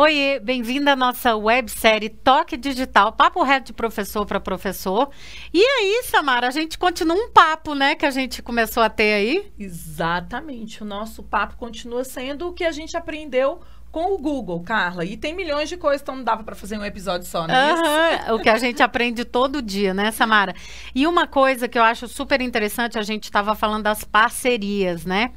Oi, 0.00 0.38
bem-vinda 0.40 0.92
à 0.92 0.96
nossa 0.96 1.34
websérie 1.34 2.08
Toque 2.08 2.56
Digital, 2.56 3.10
papo 3.10 3.42
reto 3.42 3.66
de 3.66 3.72
professor 3.72 4.24
para 4.24 4.38
professor. 4.38 5.10
E 5.52 5.60
aí, 5.60 6.04
Samara, 6.04 6.46
a 6.46 6.52
gente 6.52 6.78
continua 6.78 7.16
um 7.16 7.32
papo, 7.32 7.74
né, 7.74 7.96
que 7.96 8.06
a 8.06 8.10
gente 8.12 8.40
começou 8.40 8.80
a 8.80 8.88
ter 8.88 9.14
aí? 9.14 9.52
Exatamente. 9.58 10.84
O 10.84 10.86
nosso 10.86 11.20
papo 11.24 11.56
continua 11.56 12.04
sendo 12.04 12.46
o 12.46 12.52
que 12.52 12.62
a 12.62 12.70
gente 12.70 12.96
aprendeu 12.96 13.60
com 13.90 14.14
o 14.14 14.18
Google, 14.18 14.60
Carla. 14.60 15.04
E 15.04 15.16
tem 15.16 15.34
milhões 15.34 15.68
de 15.68 15.76
coisas, 15.76 16.02
então 16.02 16.16
não 16.16 16.24
dava 16.24 16.42
para 16.42 16.54
fazer 16.54 16.78
um 16.78 16.84
episódio 16.84 17.26
só, 17.26 17.46
né? 17.46 17.74
Uhum, 17.74 18.34
o 18.34 18.38
que 18.40 18.48
a 18.48 18.58
gente 18.58 18.82
aprende 18.82 19.24
todo 19.24 19.62
dia, 19.62 19.94
né, 19.94 20.10
Samara? 20.10 20.54
E 20.94 21.06
uma 21.06 21.26
coisa 21.26 21.66
que 21.68 21.78
eu 21.78 21.82
acho 21.82 22.06
super 22.06 22.40
interessante, 22.40 22.98
a 22.98 23.02
gente 23.02 23.24
estava 23.24 23.54
falando 23.54 23.84
das 23.84 24.04
parcerias, 24.04 25.04
né? 25.04 25.32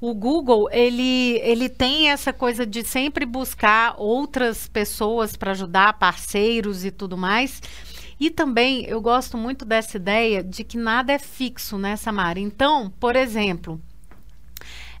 O 0.00 0.14
Google, 0.14 0.68
ele, 0.70 1.40
ele 1.42 1.68
tem 1.68 2.10
essa 2.10 2.32
coisa 2.32 2.64
de 2.64 2.84
sempre 2.84 3.26
buscar 3.26 3.94
outras 3.98 4.68
pessoas 4.68 5.36
para 5.36 5.50
ajudar, 5.52 5.98
parceiros 5.98 6.84
e 6.84 6.90
tudo 6.90 7.16
mais. 7.16 7.60
E 8.18 8.30
também 8.30 8.84
eu 8.86 9.00
gosto 9.00 9.36
muito 9.36 9.64
dessa 9.64 9.96
ideia 9.98 10.42
de 10.42 10.64
que 10.64 10.78
nada 10.78 11.12
é 11.12 11.18
fixo, 11.18 11.76
né, 11.76 11.96
Samara? 11.96 12.40
Então, 12.40 12.90
por 12.98 13.14
exemplo, 13.14 13.80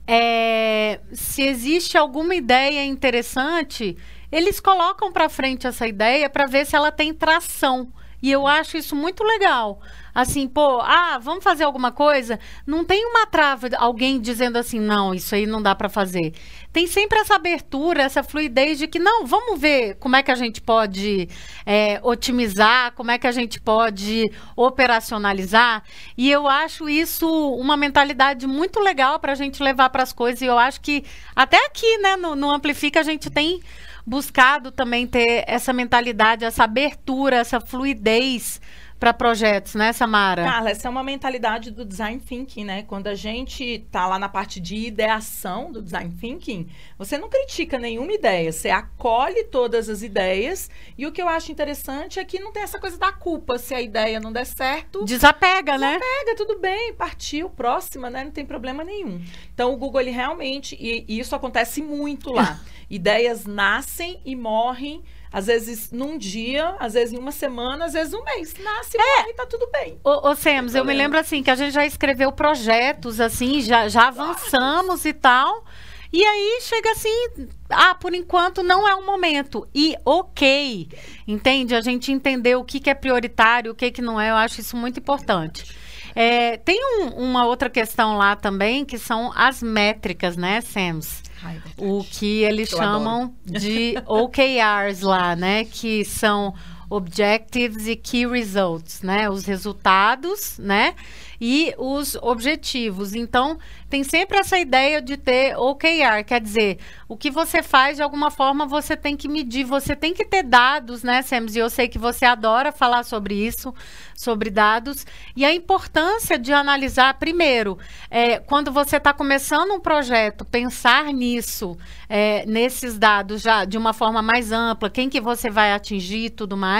é, 0.06 1.00
se 1.12 1.42
existe 1.42 1.98
alguma 1.98 2.34
ideia 2.34 2.84
interessante, 2.84 3.96
eles 4.30 4.60
colocam 4.60 5.12
para 5.12 5.28
frente 5.28 5.66
essa 5.66 5.86
ideia 5.86 6.30
para 6.30 6.46
ver 6.46 6.66
se 6.66 6.76
ela 6.76 6.92
tem 6.92 7.12
tração. 7.12 7.92
E 8.22 8.30
eu 8.30 8.46
acho 8.46 8.76
isso 8.76 8.96
muito 8.96 9.22
legal. 9.22 9.80
Assim, 10.14 10.48
pô, 10.48 10.80
ah, 10.80 11.18
vamos 11.20 11.44
fazer 11.44 11.64
alguma 11.64 11.92
coisa? 11.92 12.40
Não 12.66 12.84
tem 12.84 13.04
uma 13.04 13.26
trava, 13.26 13.68
alguém 13.76 14.18
dizendo 14.18 14.56
assim, 14.56 14.80
não, 14.80 15.14
isso 15.14 15.34
aí 15.34 15.44
não 15.46 15.60
dá 15.60 15.74
para 15.74 15.90
fazer. 15.90 16.32
Tem 16.72 16.86
sempre 16.86 17.18
essa 17.18 17.34
abertura, 17.34 18.02
essa 18.02 18.22
fluidez 18.22 18.78
de 18.78 18.86
que, 18.86 18.98
não, 18.98 19.26
vamos 19.26 19.60
ver 19.60 19.96
como 19.96 20.16
é 20.16 20.22
que 20.22 20.30
a 20.30 20.34
gente 20.34 20.62
pode 20.62 21.28
é, 21.66 22.00
otimizar, 22.02 22.92
como 22.92 23.10
é 23.10 23.18
que 23.18 23.26
a 23.26 23.32
gente 23.32 23.60
pode 23.60 24.24
operacionalizar. 24.56 25.82
E 26.16 26.30
eu 26.30 26.48
acho 26.48 26.88
isso 26.88 27.28
uma 27.56 27.76
mentalidade 27.76 28.46
muito 28.46 28.80
legal 28.80 29.18
para 29.18 29.32
a 29.32 29.36
gente 29.36 29.62
levar 29.62 29.90
para 29.90 30.02
as 30.02 30.14
coisas. 30.14 30.40
E 30.40 30.46
eu 30.46 30.58
acho 30.58 30.80
que 30.80 31.04
até 31.34 31.62
aqui, 31.66 31.98
né, 31.98 32.16
no, 32.16 32.34
no 32.34 32.50
Amplifica, 32.50 33.00
a 33.00 33.02
gente 33.04 33.28
tem 33.28 33.60
buscado 34.06 34.70
também 34.70 35.06
ter 35.06 35.44
essa 35.48 35.72
mentalidade, 35.72 36.44
essa 36.44 36.64
abertura, 36.64 37.36
essa 37.36 37.60
fluidez 37.60 38.60
para 38.98 39.12
projetos, 39.12 39.74
né, 39.74 39.92
Samara? 39.92 40.44
Carla, 40.44 40.70
essa 40.70 40.88
é 40.88 40.90
uma 40.90 41.02
mentalidade 41.02 41.70
do 41.70 41.84
design 41.84 42.18
thinking, 42.18 42.64
né? 42.64 42.82
Quando 42.82 43.08
a 43.08 43.14
gente 43.14 43.86
tá 43.90 44.06
lá 44.06 44.18
na 44.18 44.28
parte 44.28 44.58
de 44.58 44.76
ideação 44.76 45.70
do 45.70 45.82
design 45.82 46.12
thinking, 46.18 46.68
você 46.98 47.18
não 47.18 47.28
critica 47.28 47.78
nenhuma 47.78 48.12
ideia, 48.12 48.50
você 48.50 48.70
acolhe 48.70 49.44
todas 49.44 49.88
as 49.88 50.02
ideias. 50.02 50.70
E 50.96 51.06
o 51.06 51.12
que 51.12 51.20
eu 51.20 51.28
acho 51.28 51.52
interessante 51.52 52.18
é 52.18 52.24
que 52.24 52.40
não 52.40 52.52
tem 52.52 52.62
essa 52.62 52.78
coisa 52.78 52.98
da 52.98 53.12
culpa 53.12 53.58
se 53.58 53.74
a 53.74 53.80
ideia 53.80 54.18
não 54.18 54.32
der 54.32 54.46
certo. 54.46 55.04
Desapega, 55.04 55.72
desapega 55.72 55.78
né? 55.78 55.98
Desapega, 55.98 56.36
tudo 56.36 56.58
bem, 56.58 56.94
partiu, 56.94 57.50
próxima, 57.50 58.08
né? 58.08 58.24
Não 58.24 58.30
tem 58.30 58.46
problema 58.46 58.82
nenhum. 58.82 59.22
Então 59.52 59.72
o 59.72 59.76
Google 59.76 60.00
ele 60.00 60.10
realmente 60.10 60.76
e, 60.80 61.04
e 61.06 61.18
isso 61.18 61.34
acontece 61.34 61.82
muito 61.82 62.32
lá. 62.32 62.60
Ideias 62.88 63.46
nascem 63.46 64.20
e 64.24 64.36
morrem 64.36 65.02
às 65.36 65.48
vezes 65.48 65.90
num 65.92 66.16
dia, 66.16 66.76
às 66.80 66.94
vezes 66.94 67.12
em 67.12 67.18
uma 67.18 67.30
semana, 67.30 67.84
às 67.84 67.92
vezes 67.92 68.14
um 68.14 68.24
mês. 68.24 68.54
Nasce, 68.58 68.96
é. 68.96 69.20
morre, 69.20 69.34
tá 69.34 69.44
tudo 69.44 69.68
bem. 69.70 70.00
Ô, 70.02 70.30
ô 70.30 70.34
Sems, 70.34 70.74
eu 70.74 70.82
me 70.82 70.94
lembro 70.94 71.18
assim, 71.18 71.42
que 71.42 71.50
a 71.50 71.54
gente 71.54 71.74
já 71.74 71.84
escreveu 71.84 72.32
projetos, 72.32 73.20
assim, 73.20 73.60
já, 73.60 73.86
já 73.86 74.08
avançamos 74.08 75.04
e 75.04 75.12
tal. 75.12 75.62
E 76.10 76.24
aí 76.24 76.60
chega 76.62 76.90
assim, 76.92 77.50
ah, 77.68 77.94
por 77.94 78.14
enquanto 78.14 78.62
não 78.62 78.88
é 78.88 78.94
o 78.94 79.04
momento. 79.04 79.68
E 79.74 79.94
ok, 80.06 80.88
entende? 81.28 81.74
A 81.74 81.82
gente 81.82 82.10
entender 82.10 82.56
o 82.56 82.64
que, 82.64 82.80
que 82.80 82.88
é 82.88 82.94
prioritário, 82.94 83.72
o 83.72 83.74
que, 83.74 83.90
que 83.90 84.00
não 84.00 84.18
é, 84.18 84.30
eu 84.30 84.36
acho 84.36 84.62
isso 84.62 84.74
muito 84.74 85.00
importante. 85.00 85.76
É, 86.14 86.56
tem 86.56 86.80
um, 86.82 87.08
uma 87.08 87.44
outra 87.44 87.68
questão 87.68 88.16
lá 88.16 88.34
também, 88.34 88.86
que 88.86 88.96
são 88.96 89.30
as 89.36 89.62
métricas, 89.62 90.34
né, 90.34 90.62
Sams? 90.62 91.25
Ai, 91.42 91.60
o 91.78 92.02
que 92.04 92.42
eles 92.42 92.72
Eu 92.72 92.78
chamam 92.78 93.34
adoro. 93.46 93.60
de 93.60 93.94
OKRs 94.06 95.00
lá, 95.02 95.36
né? 95.36 95.64
Que 95.64 96.04
são 96.04 96.54
Objectives 96.88 97.86
e 97.86 97.96
Key 97.96 98.26
Results, 98.26 99.02
né? 99.02 99.28
Os 99.28 99.44
resultados, 99.44 100.58
né? 100.58 100.94
E 101.40 101.74
os 101.76 102.16
objetivos. 102.16 103.14
Então, 103.14 103.58
tem 103.88 104.02
sempre 104.02 104.38
essa 104.38 104.58
ideia 104.58 105.00
de 105.00 105.16
ter 105.16 105.56
OKR, 105.56 106.24
quer 106.26 106.40
dizer, 106.40 106.78
o 107.08 107.16
que 107.16 107.30
você 107.30 107.62
faz, 107.62 107.96
de 107.96 108.02
alguma 108.02 108.32
forma, 108.32 108.66
você 108.66 108.96
tem 108.96 109.16
que 109.16 109.28
medir, 109.28 109.64
você 109.64 109.94
tem 109.94 110.12
que 110.12 110.24
ter 110.24 110.42
dados, 110.42 111.04
né, 111.04 111.22
Sems? 111.22 111.54
E 111.54 111.60
eu 111.60 111.70
sei 111.70 111.86
que 111.86 111.98
você 111.98 112.24
adora 112.24 112.72
falar 112.72 113.04
sobre 113.04 113.34
isso, 113.34 113.72
sobre 114.14 114.50
dados, 114.50 115.06
e 115.36 115.44
a 115.44 115.54
importância 115.54 116.36
de 116.36 116.52
analisar, 116.52 117.14
primeiro, 117.14 117.78
é, 118.10 118.40
quando 118.40 118.72
você 118.72 118.96
está 118.96 119.12
começando 119.12 119.72
um 119.72 119.80
projeto, 119.80 120.44
pensar 120.44 121.04
nisso, 121.12 121.76
é, 122.08 122.44
nesses 122.44 122.98
dados 122.98 123.40
já 123.40 123.64
de 123.64 123.78
uma 123.78 123.92
forma 123.92 124.20
mais 124.20 124.50
ampla, 124.50 124.90
quem 124.90 125.08
que 125.08 125.20
você 125.20 125.48
vai 125.48 125.72
atingir 125.72 126.30
tudo 126.30 126.56
mais. 126.56 126.75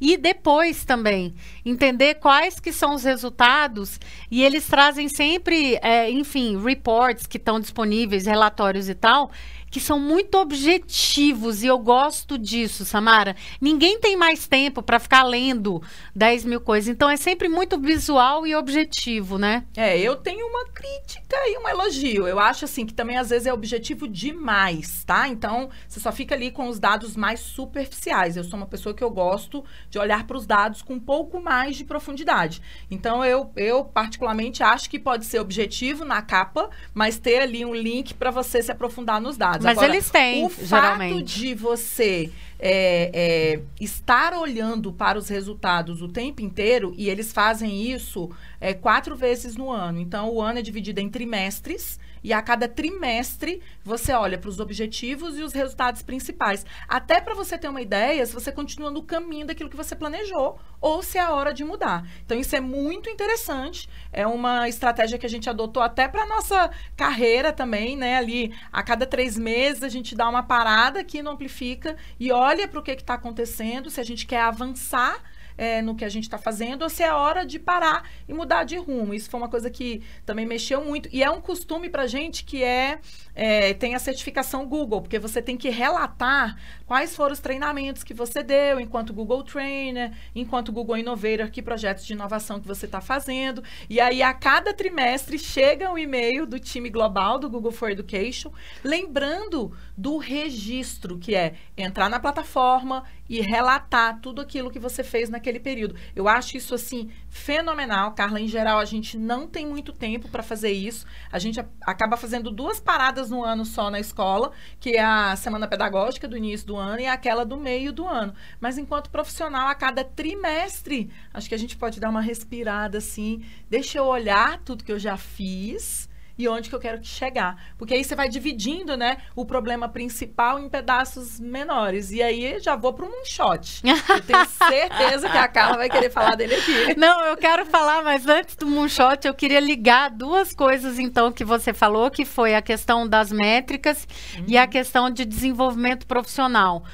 E 0.00 0.16
depois 0.16 0.84
também. 0.84 1.34
Entender 1.64 2.14
quais 2.14 2.60
que 2.60 2.72
são 2.72 2.94
os 2.94 3.02
resultados 3.02 3.98
e 4.30 4.44
eles 4.44 4.66
trazem 4.66 5.08
sempre, 5.08 5.76
é, 5.82 6.08
enfim, 6.10 6.56
reports 6.62 7.26
que 7.26 7.36
estão 7.36 7.58
disponíveis, 7.58 8.26
relatórios 8.26 8.88
e 8.88 8.94
tal, 8.94 9.30
que 9.70 9.80
são 9.80 9.98
muito 9.98 10.36
objetivos 10.36 11.62
e 11.62 11.66
eu 11.66 11.78
gosto 11.78 12.38
disso, 12.38 12.84
Samara. 12.84 13.36
Ninguém 13.60 13.98
tem 13.98 14.16
mais 14.16 14.46
tempo 14.46 14.82
para 14.82 14.98
ficar 14.98 15.22
lendo 15.22 15.82
10 16.14 16.44
mil 16.44 16.60
coisas, 16.60 16.88
então 16.88 17.08
é 17.08 17.16
sempre 17.16 17.48
muito 17.48 17.78
visual 17.78 18.46
e 18.46 18.54
objetivo, 18.54 19.38
né? 19.38 19.64
É, 19.76 19.98
eu 19.98 20.16
tenho 20.16 20.46
uma 20.46 20.66
crítica 20.66 21.36
e 21.46 21.58
um 21.58 21.68
elogio. 21.68 22.26
Eu 22.26 22.38
acho 22.38 22.64
assim 22.64 22.86
que 22.86 22.94
também 22.94 23.16
às 23.16 23.30
vezes 23.30 23.46
é 23.46 23.52
objetivo 23.52 24.08
demais, 24.08 25.04
tá? 25.04 25.28
Então 25.28 25.68
você 25.86 26.00
só 26.00 26.12
fica 26.12 26.34
ali 26.34 26.50
com 26.50 26.68
os 26.68 26.78
dados 26.78 27.16
mais 27.16 27.40
superficiais. 27.40 28.36
Eu 28.36 28.44
sou 28.44 28.58
uma 28.58 28.66
pessoa 28.66 28.94
que 28.94 29.02
eu 29.02 29.10
gosto 29.10 29.64
de 29.90 29.98
olhar 29.98 30.26
para 30.26 30.36
os 30.36 30.46
dados 30.46 30.82
com 30.82 30.94
um 30.94 31.00
pouco 31.00 31.40
mais 31.40 31.76
de 31.76 31.84
profundidade. 31.84 32.62
Então 32.90 33.24
eu, 33.24 33.50
eu 33.56 33.84
particularmente 33.84 34.62
acho 34.62 34.88
que 34.88 34.98
pode 34.98 35.26
ser 35.26 35.40
objetivo 35.40 36.04
na 36.04 36.22
capa, 36.22 36.70
mas 36.94 37.18
ter 37.18 37.40
ali 37.40 37.64
um 37.64 37.74
link 37.74 38.14
para 38.14 38.30
você 38.30 38.62
se 38.62 38.70
aprofundar 38.70 39.20
nos 39.20 39.36
dados. 39.36 39.57
Mas 39.62 39.78
Agora, 39.78 39.92
eles 39.92 40.10
têm, 40.10 40.46
o 40.46 40.50
geralmente. 40.50 41.18
fato 41.18 41.24
de 41.24 41.54
você 41.54 42.30
é, 42.58 43.10
é, 43.12 43.60
estar 43.80 44.34
olhando 44.34 44.92
para 44.92 45.18
os 45.18 45.28
resultados 45.28 46.02
o 46.02 46.08
tempo 46.08 46.42
inteiro, 46.42 46.92
e 46.96 47.08
eles 47.08 47.32
fazem 47.32 47.90
isso 47.90 48.30
é, 48.60 48.74
quatro 48.74 49.16
vezes 49.16 49.56
no 49.56 49.70
ano. 49.70 50.00
Então, 50.00 50.30
o 50.30 50.42
ano 50.42 50.58
é 50.58 50.62
dividido 50.62 51.00
em 51.00 51.08
trimestres. 51.08 51.98
E 52.22 52.32
a 52.32 52.42
cada 52.42 52.68
trimestre 52.68 53.62
você 53.84 54.12
olha 54.12 54.38
para 54.38 54.50
os 54.50 54.60
objetivos 54.60 55.38
e 55.38 55.42
os 55.42 55.52
resultados 55.52 56.02
principais. 56.02 56.64
Até 56.88 57.20
para 57.20 57.34
você 57.34 57.56
ter 57.56 57.68
uma 57.68 57.80
ideia 57.80 58.24
se 58.24 58.34
você 58.34 58.52
continua 58.52 58.90
no 58.90 59.02
caminho 59.02 59.46
daquilo 59.46 59.70
que 59.70 59.76
você 59.76 59.94
planejou 59.94 60.58
ou 60.80 61.02
se 61.02 61.18
é 61.18 61.20
a 61.20 61.32
hora 61.32 61.52
de 61.52 61.64
mudar. 61.64 62.06
Então, 62.24 62.38
isso 62.38 62.54
é 62.54 62.60
muito 62.60 63.10
interessante. 63.10 63.88
É 64.12 64.26
uma 64.26 64.68
estratégia 64.68 65.18
que 65.18 65.26
a 65.26 65.30
gente 65.30 65.50
adotou 65.50 65.82
até 65.82 66.06
para 66.06 66.26
nossa 66.26 66.70
carreira 66.96 67.52
também, 67.52 67.96
né? 67.96 68.16
Ali, 68.16 68.54
a 68.72 68.82
cada 68.82 69.06
três 69.06 69.36
meses, 69.36 69.82
a 69.82 69.88
gente 69.88 70.14
dá 70.14 70.28
uma 70.28 70.42
parada 70.42 71.00
aqui 71.00 71.22
no 71.22 71.30
Amplifica 71.30 71.96
e 72.18 72.30
olha 72.30 72.68
para 72.68 72.80
o 72.80 72.82
que 72.82 72.92
está 72.92 73.14
acontecendo, 73.14 73.90
se 73.90 74.00
a 74.00 74.04
gente 74.04 74.26
quer 74.26 74.40
avançar 74.40 75.22
é, 75.58 75.82
no 75.82 75.96
que 75.96 76.04
a 76.04 76.08
gente 76.08 76.22
está 76.22 76.38
fazendo 76.38 76.82
ou 76.82 76.88
se 76.88 77.02
é 77.02 77.12
hora 77.12 77.44
de 77.44 77.58
parar 77.58 78.08
e 78.28 78.32
mudar 78.32 78.62
de 78.62 78.76
rumo. 78.76 79.12
Isso 79.12 79.28
foi 79.28 79.40
uma 79.40 79.48
coisa 79.48 79.68
que 79.68 80.02
também 80.24 80.46
mexeu 80.46 80.84
muito. 80.84 81.08
E 81.12 81.22
é 81.22 81.28
um 81.28 81.40
costume 81.40 81.90
para 81.90 82.06
gente 82.06 82.44
que 82.44 82.62
é, 82.62 83.00
é, 83.34 83.74
tem 83.74 83.96
a 83.96 83.98
certificação 83.98 84.66
Google, 84.66 85.02
porque 85.02 85.18
você 85.18 85.42
tem 85.42 85.56
que 85.56 85.68
relatar 85.68 86.56
quais 86.86 87.14
foram 87.14 87.32
os 87.32 87.40
treinamentos 87.40 88.04
que 88.04 88.14
você 88.14 88.42
deu 88.42 88.78
enquanto 88.78 89.12
Google 89.12 89.42
Trainer, 89.42 90.12
enquanto 90.34 90.72
Google 90.72 90.96
Innovator, 90.96 91.50
que 91.50 91.60
projetos 91.60 92.06
de 92.06 92.12
inovação 92.12 92.60
que 92.60 92.66
você 92.66 92.86
está 92.86 93.00
fazendo. 93.00 93.62
E 93.90 94.00
aí, 94.00 94.22
a 94.22 94.32
cada 94.32 94.72
trimestre, 94.72 95.38
chega 95.38 95.90
um 95.90 95.98
e-mail 95.98 96.46
do 96.46 96.60
time 96.60 96.88
global 96.88 97.38
do 97.38 97.50
Google 97.50 97.72
for 97.72 97.90
Education, 97.90 98.52
lembrando 98.84 99.76
do 99.96 100.16
registro, 100.18 101.18
que 101.18 101.34
é 101.34 101.54
entrar 101.76 102.08
na 102.08 102.20
plataforma 102.20 103.04
e 103.28 103.40
relatar 103.40 104.20
tudo 104.20 104.40
aquilo 104.40 104.70
que 104.70 104.78
você 104.78 105.04
fez 105.04 105.28
naquele 105.28 105.60
período. 105.60 105.94
Eu 106.14 106.28
acho 106.28 106.56
isso, 106.56 106.74
assim, 106.74 107.10
fenomenal. 107.28 108.12
Carla, 108.12 108.40
em 108.40 108.48
geral, 108.48 108.78
a 108.78 108.84
gente 108.84 109.18
não 109.18 109.46
tem 109.46 109.66
muito 109.66 109.92
tempo 109.92 110.28
para 110.28 110.42
fazer 110.42 110.70
isso. 110.70 111.06
A 111.30 111.38
gente 111.38 111.60
acaba 111.82 112.16
fazendo 112.16 112.50
duas 112.50 112.80
paradas 112.80 113.30
no 113.30 113.44
ano 113.44 113.64
só 113.64 113.90
na 113.90 114.00
escola, 114.00 114.52
que 114.80 114.96
é 114.96 115.04
a 115.04 115.36
semana 115.36 115.68
pedagógica 115.68 116.26
do 116.26 116.36
início 116.36 116.66
do 116.66 116.76
ano 116.76 117.00
e 117.00 117.06
aquela 117.06 117.44
do 117.44 117.56
meio 117.56 117.92
do 117.92 118.06
ano. 118.06 118.34
Mas 118.60 118.78
enquanto 118.78 119.10
profissional, 119.10 119.68
a 119.68 119.74
cada 119.74 120.02
trimestre, 120.02 121.10
acho 121.32 121.48
que 121.48 121.54
a 121.54 121.58
gente 121.58 121.76
pode 121.76 122.00
dar 122.00 122.08
uma 122.08 122.20
respirada 122.20 122.98
assim. 122.98 123.44
Deixa 123.68 123.98
eu 123.98 124.06
olhar 124.06 124.58
tudo 124.64 124.84
que 124.84 124.92
eu 124.92 124.98
já 124.98 125.16
fiz 125.16 126.07
e 126.38 126.48
onde 126.48 126.68
que 126.68 126.74
eu 126.74 126.78
quero 126.78 127.02
chegar. 127.04 127.60
Porque 127.76 127.94
aí 127.94 128.04
você 128.04 128.14
vai 128.14 128.28
dividindo, 128.28 128.96
né, 128.96 129.18
o 129.34 129.44
problema 129.44 129.88
principal 129.88 130.58
em 130.58 130.68
pedaços 130.68 131.40
menores. 131.40 132.12
E 132.12 132.22
aí 132.22 132.60
já 132.60 132.76
vou 132.76 132.92
para 132.92 133.04
um 133.04 133.10
moonshot. 133.10 133.82
Eu 134.08 134.22
tenho 134.22 134.46
certeza 134.46 135.28
que 135.28 135.36
a 135.36 135.48
Carla 135.48 135.76
vai 135.76 135.90
querer 135.90 136.10
falar 136.10 136.36
dele 136.36 136.54
aqui. 136.54 136.94
Não, 136.96 137.24
eu 137.24 137.36
quero 137.36 137.66
falar, 137.66 138.02
mas 138.02 138.26
antes 138.26 138.54
do 138.54 138.66
moonshot, 138.66 139.26
eu 139.26 139.34
queria 139.34 139.60
ligar 139.60 140.10
duas 140.10 140.54
coisas, 140.54 140.98
então, 140.98 141.32
que 141.32 141.44
você 141.44 141.72
falou, 141.72 142.10
que 142.10 142.24
foi 142.24 142.54
a 142.54 142.62
questão 142.62 143.08
das 143.08 143.32
métricas 143.32 144.06
uhum. 144.36 144.44
e 144.46 144.56
a 144.56 144.66
questão 144.66 145.10
de 145.10 145.24
desenvolvimento 145.24 146.06
profissional. 146.06 146.84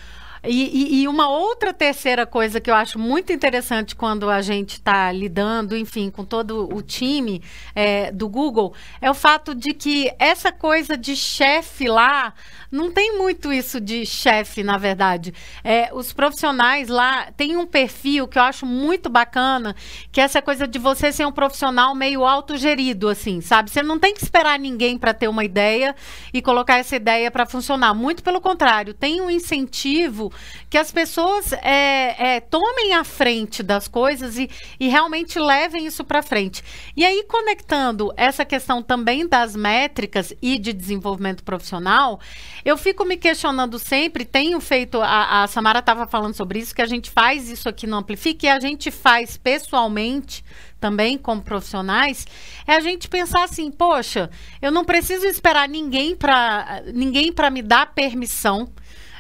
E, 0.47 0.99
e, 0.99 1.03
e, 1.03 1.09
uma 1.09 1.29
outra 1.29 1.73
terceira 1.73 2.27
coisa 2.27 2.61
que 2.61 2.71
eu 2.71 2.75
acho 2.75 2.99
muito 2.99 3.33
interessante 3.33 3.97
quando 3.97 4.29
a 4.29 4.43
gente 4.43 4.75
está 4.75 5.11
lidando, 5.11 5.77
enfim, 5.77 6.11
com 6.11 6.25
todo 6.25 6.69
o 6.75 6.83
time 6.83 7.43
é, 7.75 8.13
do 8.13 8.29
Google, 8.29 8.75
é 9.01 9.11
o 9.11 9.15
fato 9.15 9.55
de 9.55 9.73
que 9.73 10.13
essa 10.19 10.53
coisa 10.53 10.97
de 10.97 11.17
chefe 11.17 11.89
lá 11.89 12.35
não 12.71 12.91
tem 12.91 13.17
muito 13.17 13.53
isso 13.53 13.81
de 13.81 14.05
chefe, 14.05 14.63
na 14.63 14.77
verdade. 14.77 15.33
É, 15.63 15.91
os 15.95 16.13
profissionais 16.13 16.89
lá 16.89 17.31
têm 17.37 17.57
um 17.57 17.67
perfil 17.67 18.27
que 18.27 18.39
eu 18.39 18.43
acho 18.43 18.67
muito 18.67 19.09
bacana, 19.09 19.75
que 20.11 20.21
é 20.21 20.25
essa 20.25 20.43
coisa 20.43 20.67
de 20.67 20.79
você 20.79 21.13
ser 21.13 21.25
um 21.25 21.33
profissional 21.33 21.95
meio 21.95 22.25
autogerido, 22.25 23.09
assim, 23.09 23.41
sabe? 23.41 23.71
Você 23.71 23.83
não 23.83 23.99
tem 23.99 24.13
que 24.13 24.23
esperar 24.23 24.59
ninguém 24.59 24.99
para 24.99 25.15
ter 25.15 25.29
uma 25.29 25.45
ideia 25.45 25.95
e 26.33 26.43
colocar 26.43 26.79
essa 26.79 26.97
ideia 26.97 27.31
para 27.31 27.47
funcionar. 27.47 27.95
Muito 27.95 28.23
pelo 28.23 28.41
contrário, 28.41 28.93
tem 28.93 29.21
um 29.21 29.31
incentivo 29.31 30.33
que 30.69 30.79
as 30.79 30.91
pessoas 30.91 31.53
é, 31.53 32.37
é, 32.37 32.41
tomem 32.41 32.95
a 32.95 33.05
frente 33.05 33.63
das 33.63 33.89
coisas 33.89 34.39
e, 34.39 34.49
e 34.79 34.89
realmente 34.89 35.39
levem 35.39 35.87
isso 35.87 36.05
para 36.05 36.23
frente. 36.23 36.63
E 36.97 37.05
aí, 37.05 37.25
conectando 37.29 38.13
essa 38.17 38.45
questão 38.45 38.83
também 38.83 39.27
das 39.29 39.55
métricas 39.55 40.33
e 40.41 40.59
de 40.59 40.73
desenvolvimento 40.73 41.43
profissional, 41.43 42.21
eu 42.65 42.77
fico 42.77 43.05
me 43.05 43.17
questionando 43.17 43.79
sempre, 43.79 44.25
tenho 44.25 44.61
feito, 44.61 45.01
a, 45.01 45.43
a 45.43 45.47
Samara 45.47 45.79
estava 45.79 46.07
falando 46.07 46.35
sobre 46.35 46.59
isso, 46.59 46.75
que 46.75 46.83
a 46.83 46.87
gente 46.87 47.11
faz 47.11 47.49
isso 47.49 47.69
aqui 47.69 47.87
no 47.87 47.97
Amplifique 47.97 48.47
e 48.47 48.49
a 48.49 48.61
gente 48.61 48.91
faz 48.91 49.37
pessoalmente 49.37 50.45
também 50.85 51.17
como 51.17 51.41
profissionais, 51.41 52.27
é 52.67 52.75
a 52.75 52.81
gente 52.81 53.09
pensar 53.09 53.45
assim, 53.45 53.71
poxa, 53.71 54.29
eu 54.61 54.71
não 54.71 54.85
preciso 54.85 55.25
esperar 55.25 55.67
ninguém 55.67 56.15
para 56.15 56.83
ninguém 56.93 57.33
para 57.33 57.49
me 57.49 57.63
dar 57.63 57.95
permissão 57.95 58.69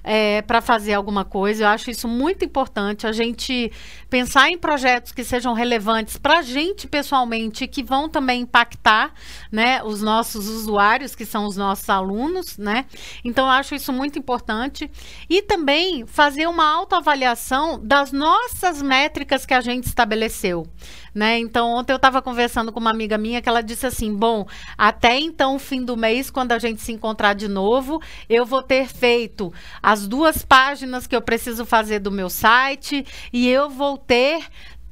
é, 0.05 0.43
para 0.43 0.61
fazer 0.61 0.93
alguma 0.93 1.25
coisa. 1.25 1.65
Eu 1.65 1.69
acho 1.69 1.91
isso 1.91 2.07
muito 2.07 2.45
importante. 2.45 3.07
A 3.07 3.13
gente 3.13 3.73
pensar 4.11 4.51
em 4.51 4.59
projetos 4.59 5.11
que 5.11 5.25
sejam 5.25 5.55
relevantes 5.55 6.19
para 6.19 6.39
a 6.39 6.43
gente 6.43 6.87
pessoalmente, 6.87 7.67
que 7.67 7.83
vão 7.83 8.09
também 8.09 8.43
impactar 8.43 9.15
né, 9.51 9.83
os 9.83 10.03
nossos 10.03 10.47
usuários, 10.47 11.17
que 11.17 11.25
são 11.25 11.47
os 11.47 11.57
nossos 11.57 11.89
alunos. 11.89 12.59
Né? 12.59 12.85
Então, 13.25 13.47
eu 13.47 13.53
acho 13.53 13.75
isso 13.75 13.93
muito 13.93 14.19
importante. 14.19 14.91
E 15.29 15.41
também 15.41 16.07
fazer 16.07 16.47
uma 16.47 16.71
autoavaliação 16.71 17.81
das 17.83 18.13
nossas 18.13 18.83
métricas 18.83 19.47
que 19.47 19.55
a 19.55 19.63
gente 19.63 19.87
estabeleceu. 19.87 20.69
Né? 21.15 21.39
Então, 21.39 21.71
ontem 21.71 21.93
eu 21.93 21.97
estava 21.97 22.21
conversando 22.21 22.73
com 22.73 22.81
uma 22.81 22.91
amiga 22.91 23.17
minha 23.17 23.41
que 23.41 23.49
ela 23.49 23.63
disse 23.63 23.87
assim: 23.87 24.13
bom, 24.13 24.47
até 24.77 25.19
então, 25.19 25.59
fim 25.61 25.85
do 25.85 25.97
mês, 25.97 26.29
quando 26.29 26.51
a 26.51 26.59
gente 26.59 26.83
se 26.83 26.91
encontrar 26.91 27.35
de 27.35 27.47
novo, 27.47 28.03
eu 28.29 28.45
vou 28.45 28.63
ter 28.63 28.89
feito 28.89 29.53
as 29.81 30.09
duas 30.09 30.45
páginas 30.45 31.07
que 31.07 31.15
eu 31.15 31.23
preciso 31.23 31.65
fazer 31.65 32.01
do 32.01 32.11
meu 32.11 32.29
site 32.29 33.07
e 33.33 33.49
eu 33.49 33.71
vou 33.71 33.97
ter 33.97 34.45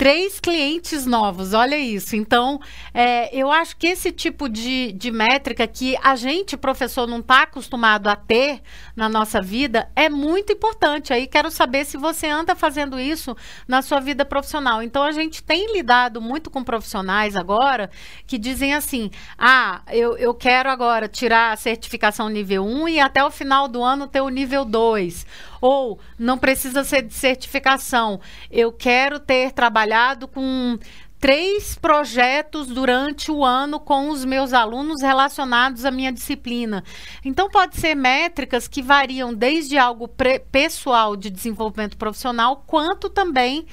três 0.02 0.40
clientes 0.40 1.06
novos, 1.06 1.54
olha 1.54 1.78
isso. 1.78 2.16
Então, 2.16 2.58
é, 2.92 3.32
eu 3.32 3.52
acho 3.52 3.76
que 3.76 3.86
esse 3.86 4.10
tipo 4.10 4.48
de, 4.48 4.90
de 4.90 5.12
métrica 5.12 5.64
que 5.64 5.96
a 6.02 6.16
gente, 6.16 6.56
professor, 6.56 7.06
não 7.06 7.20
está 7.20 7.42
acostumado 7.42 8.08
a 8.08 8.16
ter 8.16 8.60
na 8.96 9.08
nossa 9.08 9.40
vida 9.40 9.88
é 9.94 10.08
muito 10.08 10.52
importante. 10.52 11.12
Aí 11.12 11.28
quero 11.28 11.52
saber 11.52 11.84
se 11.84 11.96
você 11.96 12.26
anda 12.26 12.56
fazendo 12.56 12.98
isso 12.98 13.36
na 13.68 13.80
sua 13.80 14.00
vida 14.00 14.24
profissional. 14.24 14.82
Então, 14.82 15.04
a 15.04 15.12
gente 15.12 15.40
tem 15.40 15.72
lidado 15.72 16.20
muito 16.20 16.50
com 16.50 16.64
profissionais 16.64 17.36
agora 17.36 17.88
que 18.26 18.38
dizem 18.38 18.74
assim: 18.74 19.08
ah, 19.38 19.82
eu, 19.92 20.16
eu 20.16 20.34
quero 20.34 20.68
agora 20.68 21.06
tirar 21.06 21.52
a 21.52 21.56
certificação 21.56 22.28
nível 22.28 22.64
1 22.64 22.88
e 22.88 22.98
até 22.98 23.22
o 23.22 23.30
final 23.30 23.68
do 23.68 23.80
ano 23.80 24.08
ter 24.08 24.20
o 24.20 24.28
nível 24.28 24.64
2 24.64 25.51
ou 25.62 26.00
não 26.18 26.36
precisa 26.36 26.82
ser 26.82 27.02
de 27.02 27.14
certificação. 27.14 28.20
Eu 28.50 28.72
quero 28.72 29.20
ter 29.20 29.52
trabalhado 29.52 30.26
com 30.26 30.76
três 31.22 31.76
projetos 31.76 32.66
durante 32.66 33.30
o 33.30 33.44
ano 33.44 33.78
com 33.78 34.08
os 34.08 34.24
meus 34.24 34.52
alunos 34.52 35.02
relacionados 35.02 35.84
à 35.84 35.90
minha 35.92 36.10
disciplina. 36.12 36.82
Então, 37.24 37.48
pode 37.48 37.76
ser 37.76 37.94
métricas 37.94 38.66
que 38.66 38.82
variam 38.82 39.32
desde 39.32 39.78
algo 39.78 40.08
pessoal 40.50 41.14
de 41.14 41.30
desenvolvimento 41.30 41.96
profissional, 41.96 42.64
quanto 42.66 43.08
também 43.08 43.64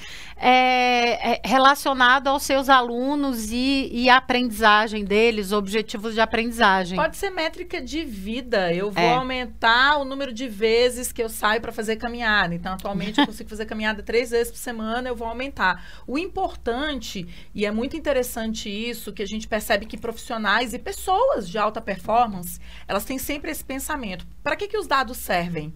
é, 0.41 1.33
é, 1.33 1.41
relacionado 1.43 2.27
aos 2.27 2.43
seus 2.43 2.69
alunos 2.69 3.51
e, 3.51 3.89
e, 3.91 4.09
a 4.09 4.17
aprendizagem 4.17 5.03
deles, 5.03 5.51
objetivos 5.51 6.13
de 6.13 6.21
aprendizagem. 6.21 6.97
Pode 6.97 7.17
ser 7.17 7.29
métrica 7.29 7.81
de 7.81 8.05
vida. 8.05 8.71
Eu 8.71 8.89
vou 8.89 9.03
é. 9.03 9.15
aumentar 9.15 9.97
o 9.97 10.05
número 10.05 10.31
de 10.31 10.47
vezes 10.47 11.11
que 11.11 11.21
eu 11.21 11.27
saio 11.27 11.59
para 11.59 11.71
fazer 11.71 11.97
caminhada. 11.97 12.53
Então, 12.55 12.73
atualmente, 12.73 13.19
eu 13.19 13.25
consigo 13.27 13.49
fazer 13.49 13.65
caminhada 13.65 14.01
três 14.01 14.29
vezes 14.29 14.51
por 14.51 14.59
semana, 14.59 15.09
eu 15.09 15.15
vou 15.15 15.27
aumentar. 15.27 15.83
O 16.07 16.17
importante, 16.17 17.27
e 17.53 17.65
é 17.65 17.71
muito 17.71 17.97
interessante 17.97 18.69
isso, 18.69 19.13
que 19.13 19.23
a 19.23 19.27
gente 19.27 19.47
percebe 19.47 19.85
que 19.85 19.97
profissionais 19.97 20.73
e 20.73 20.79
pessoas 20.79 21.49
de 21.49 21.57
alta 21.57 21.81
performance, 21.81 22.59
elas 22.87 23.05
têm 23.05 23.17
sempre 23.17 23.51
esse 23.51 23.63
pensamento. 23.63 24.25
Para 24.43 24.55
que, 24.55 24.67
que 24.67 24.77
os 24.77 24.87
dados 24.87 25.17
servem? 25.17 25.73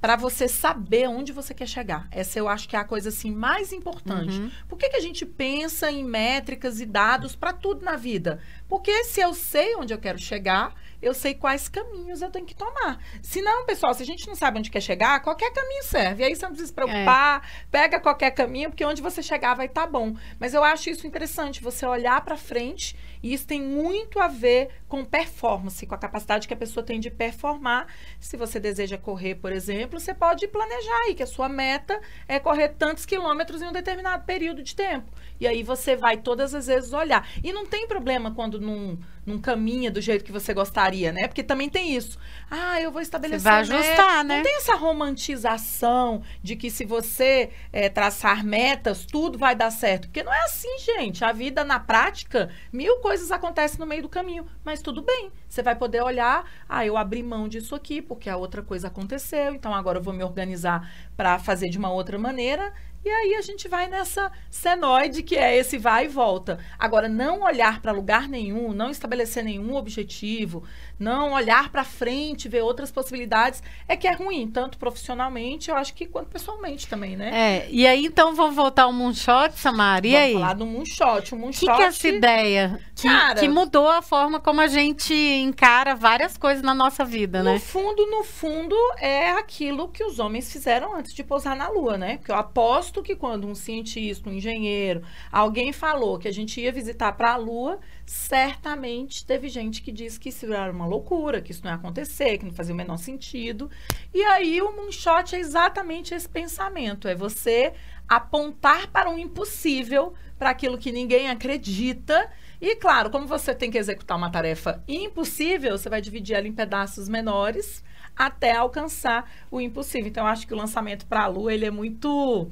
para 0.00 0.16
você 0.16 0.48
saber 0.48 1.08
onde 1.08 1.30
você 1.30 1.52
quer 1.52 1.68
chegar. 1.68 2.08
Essa 2.10 2.38
eu 2.38 2.48
acho 2.48 2.66
que 2.66 2.74
é 2.74 2.78
a 2.78 2.84
coisa 2.84 3.10
assim 3.10 3.30
mais 3.30 3.70
importante. 3.70 4.40
Uhum. 4.40 4.50
Por 4.66 4.78
que, 4.78 4.88
que 4.88 4.96
a 4.96 5.00
gente 5.00 5.26
pensa 5.26 5.92
em 5.92 6.02
métricas 6.02 6.80
e 6.80 6.86
dados 6.86 7.36
para 7.36 7.52
tudo 7.52 7.84
na 7.84 7.96
vida? 7.96 8.40
Porque 8.66 9.04
se 9.04 9.20
eu 9.20 9.34
sei 9.34 9.76
onde 9.76 9.92
eu 9.92 9.98
quero 9.98 10.18
chegar, 10.18 10.74
eu 11.02 11.14
sei 11.14 11.34
quais 11.34 11.68
caminhos 11.68 12.22
eu 12.22 12.30
tenho 12.30 12.46
que 12.46 12.54
tomar. 12.54 13.02
Se 13.22 13.40
não, 13.40 13.64
pessoal, 13.64 13.94
se 13.94 14.02
a 14.02 14.06
gente 14.06 14.26
não 14.26 14.34
sabe 14.34 14.58
onde 14.58 14.70
quer 14.70 14.80
chegar, 14.80 15.20
qualquer 15.20 15.52
caminho 15.52 15.82
serve. 15.82 16.24
Aí 16.24 16.34
você 16.34 16.42
não 16.42 16.50
precisa 16.50 16.68
se 16.68 16.74
preocupar, 16.74 17.42
é. 17.42 17.66
pega 17.70 18.00
qualquer 18.00 18.30
caminho, 18.32 18.70
porque 18.70 18.84
onde 18.84 19.02
você 19.02 19.22
chegar 19.22 19.54
vai 19.54 19.66
estar 19.66 19.82
tá 19.82 19.86
bom. 19.86 20.14
Mas 20.38 20.54
eu 20.54 20.62
acho 20.62 20.90
isso 20.90 21.06
interessante, 21.06 21.62
você 21.62 21.86
olhar 21.86 22.20
para 22.22 22.36
frente, 22.36 22.96
e 23.22 23.32
isso 23.32 23.46
tem 23.46 23.60
muito 23.60 24.18
a 24.20 24.28
ver 24.28 24.68
com 24.90 25.04
performance, 25.04 25.86
com 25.86 25.94
a 25.94 25.98
capacidade 25.98 26.48
que 26.48 26.52
a 26.52 26.56
pessoa 26.56 26.84
tem 26.84 26.98
de 26.98 27.12
performar. 27.12 27.86
Se 28.18 28.36
você 28.36 28.58
deseja 28.58 28.98
correr, 28.98 29.36
por 29.36 29.52
exemplo, 29.52 30.00
você 30.00 30.12
pode 30.12 30.48
planejar 30.48 30.98
aí 31.06 31.14
que 31.14 31.22
a 31.22 31.28
sua 31.28 31.48
meta 31.48 32.00
é 32.26 32.40
correr 32.40 32.70
tantos 32.70 33.06
quilômetros 33.06 33.62
em 33.62 33.68
um 33.68 33.72
determinado 33.72 34.24
período 34.24 34.64
de 34.64 34.74
tempo. 34.74 35.08
E 35.38 35.46
aí 35.46 35.62
você 35.62 35.94
vai 35.94 36.16
todas 36.16 36.54
as 36.54 36.66
vezes 36.66 36.92
olhar. 36.92 37.26
E 37.42 37.52
não 37.52 37.64
tem 37.64 37.86
problema 37.86 38.32
quando 38.32 38.60
não, 38.60 38.98
não 39.24 39.38
caminha 39.38 39.90
do 39.90 40.00
jeito 40.00 40.24
que 40.24 40.32
você 40.32 40.52
gostaria, 40.52 41.12
né? 41.12 41.28
Porque 41.28 41.42
também 41.42 41.70
tem 41.70 41.96
isso. 41.96 42.18
Ah, 42.50 42.78
eu 42.80 42.90
vou 42.90 43.00
estabelecer. 43.00 43.40
Você 43.40 43.48
vai 43.48 43.60
ajustar, 43.60 44.24
né? 44.24 44.36
Não 44.36 44.42
tem 44.42 44.56
essa 44.56 44.74
romantização 44.74 46.22
de 46.42 46.56
que 46.56 46.70
se 46.70 46.84
você 46.84 47.50
é, 47.72 47.88
traçar 47.88 48.44
metas, 48.44 49.06
tudo 49.06 49.38
vai 49.38 49.54
dar 49.54 49.70
certo. 49.70 50.08
Porque 50.08 50.22
não 50.22 50.32
é 50.32 50.40
assim, 50.40 50.78
gente. 50.80 51.24
A 51.24 51.32
vida 51.32 51.64
na 51.64 51.80
prática, 51.80 52.50
mil 52.70 52.98
coisas 52.98 53.30
acontecem 53.30 53.78
no 53.78 53.86
meio 53.86 54.02
do 54.02 54.08
caminho. 54.10 54.44
Mas 54.62 54.79
tudo 54.82 55.02
bem. 55.02 55.30
Você 55.48 55.62
vai 55.62 55.74
poder 55.74 56.02
olhar, 56.02 56.44
ah, 56.68 56.84
eu 56.84 56.96
abri 56.96 57.22
mão 57.22 57.48
disso 57.48 57.74
aqui 57.74 58.00
porque 58.00 58.28
a 58.28 58.36
outra 58.36 58.62
coisa 58.62 58.88
aconteceu, 58.88 59.54
então 59.54 59.74
agora 59.74 59.98
eu 59.98 60.02
vou 60.02 60.14
me 60.14 60.22
organizar 60.24 60.90
para 61.16 61.38
fazer 61.38 61.68
de 61.68 61.78
uma 61.78 61.92
outra 61.92 62.18
maneira 62.18 62.72
e 63.02 63.08
aí 63.08 63.34
a 63.34 63.40
gente 63.40 63.66
vai 63.66 63.88
nessa 63.88 64.30
senoide 64.50 65.22
que 65.22 65.34
é 65.34 65.56
esse 65.56 65.78
vai 65.78 66.04
e 66.04 66.08
volta. 66.08 66.58
Agora, 66.78 67.08
não 67.08 67.40
olhar 67.42 67.80
para 67.80 67.92
lugar 67.92 68.28
nenhum, 68.28 68.74
não 68.74 68.90
estabelecer 68.90 69.42
nenhum 69.42 69.74
objetivo, 69.74 70.64
não 71.00 71.32
olhar 71.32 71.70
para 71.70 71.82
frente, 71.82 72.46
ver 72.46 72.60
outras 72.60 72.92
possibilidades, 72.92 73.62
é 73.88 73.96
que 73.96 74.06
é 74.06 74.12
ruim, 74.12 74.46
tanto 74.46 74.76
profissionalmente, 74.76 75.70
eu 75.70 75.76
acho 75.76 75.94
que 75.94 76.04
quanto 76.04 76.28
pessoalmente 76.28 76.86
também, 76.86 77.16
né? 77.16 77.30
É, 77.32 77.68
e 77.70 77.86
aí 77.86 78.04
então 78.04 78.34
vamos 78.34 78.54
voltar 78.54 78.82
ao 78.82 78.92
moonshot, 78.92 79.54
Samara, 79.54 80.06
e 80.06 80.10
vamos 80.10 80.26
aí? 80.26 80.32
falar 80.34 80.54
do 80.54 80.66
moonshot. 80.66 81.34
O 81.34 81.38
moonshot... 81.38 81.66
que, 81.66 81.74
que 81.74 81.82
é 81.82 81.86
essa 81.86 82.08
ideia? 82.08 82.80
Que, 82.94 83.08
Cara, 83.08 83.40
que 83.40 83.48
mudou 83.48 83.88
a 83.88 84.02
forma 84.02 84.38
como 84.38 84.60
a 84.60 84.66
gente 84.66 85.14
encara 85.14 85.94
várias 85.94 86.36
coisas 86.36 86.62
na 86.62 86.74
nossa 86.74 87.02
vida, 87.02 87.42
né? 87.42 87.54
No 87.54 87.60
fundo, 87.60 88.06
no 88.06 88.22
fundo, 88.22 88.76
é 88.98 89.30
aquilo 89.30 89.88
que 89.88 90.04
os 90.04 90.18
homens 90.18 90.52
fizeram 90.52 90.94
antes 90.94 91.14
de 91.14 91.24
pousar 91.24 91.56
na 91.56 91.68
Lua, 91.68 91.96
né? 91.96 92.18
Porque 92.18 92.30
eu 92.30 92.36
aposto 92.36 93.02
que 93.02 93.16
quando 93.16 93.46
um 93.46 93.54
cientista, 93.54 94.28
um 94.28 94.34
engenheiro, 94.34 95.02
alguém 95.32 95.72
falou 95.72 96.18
que 96.18 96.28
a 96.28 96.32
gente 96.32 96.60
ia 96.60 96.70
visitar 96.70 97.12
para 97.12 97.32
a 97.32 97.36
Lua, 97.36 97.78
certamente 98.04 99.24
teve 99.24 99.48
gente 99.48 99.80
que 99.80 99.90
disse 99.90 100.18
que 100.18 100.28
isso 100.28 100.52
era 100.52 100.72
uma 100.72 100.86
loucura, 100.90 101.40
que 101.40 101.52
isso 101.52 101.62
não 101.64 101.70
ia 101.70 101.76
acontecer, 101.76 102.36
que 102.38 102.44
não 102.44 102.52
fazia 102.52 102.74
o 102.74 102.76
menor 102.76 102.98
sentido. 102.98 103.70
E 104.12 104.22
aí 104.22 104.60
o 104.60 104.76
moonshot 104.76 105.34
é 105.34 105.38
exatamente 105.38 106.14
esse 106.14 106.28
pensamento, 106.28 107.08
é 107.08 107.14
você 107.14 107.72
apontar 108.08 108.88
para 108.88 109.08
um 109.08 109.18
impossível, 109.18 110.12
para 110.38 110.50
aquilo 110.50 110.76
que 110.76 110.90
ninguém 110.90 111.30
acredita 111.30 112.28
E 112.60 112.76
claro, 112.76 113.08
como 113.08 113.26
você 113.26 113.54
tem 113.54 113.70
que 113.70 113.78
executar 113.78 114.18
uma 114.18 114.30
tarefa 114.30 114.84
impossível, 114.86 115.78
você 115.78 115.88
vai 115.88 116.02
dividir 116.02 116.34
ela 116.36 116.46
em 116.46 116.52
pedaços 116.52 117.08
menores 117.08 117.82
até 118.14 118.52
alcançar 118.52 119.30
o 119.50 119.60
impossível. 119.60 120.08
Então, 120.08 120.24
eu 120.24 120.30
acho 120.30 120.46
que 120.46 120.52
o 120.52 120.56
lançamento 120.56 121.06
para 121.06 121.22
a 121.22 121.26
Lua 121.26 121.54
ele 121.54 121.64
é 121.64 121.70
muito 121.70 122.50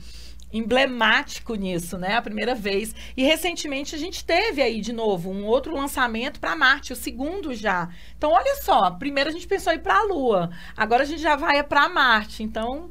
emblemático 0.52 1.54
nisso, 1.54 1.98
né? 1.98 2.16
A 2.16 2.22
primeira 2.22 2.54
vez. 2.54 2.94
E 3.16 3.22
recentemente 3.22 3.94
a 3.94 3.98
gente 3.98 4.24
teve 4.24 4.62
aí 4.62 4.80
de 4.80 4.92
novo 4.92 5.30
um 5.30 5.44
outro 5.44 5.74
lançamento 5.74 6.40
para 6.40 6.56
Marte, 6.56 6.92
o 6.92 6.96
segundo 6.96 7.54
já. 7.54 7.88
Então, 8.16 8.30
olha 8.30 8.56
só, 8.62 8.90
primeiro 8.92 9.30
a 9.30 9.32
gente 9.32 9.46
pensou 9.46 9.72
ir 9.72 9.80
para 9.80 9.98
a 9.98 10.02
Lua, 10.04 10.50
agora 10.76 11.02
a 11.02 11.06
gente 11.06 11.20
já 11.20 11.36
vai 11.36 11.62
para 11.62 11.88
Marte. 11.88 12.42
Então, 12.42 12.90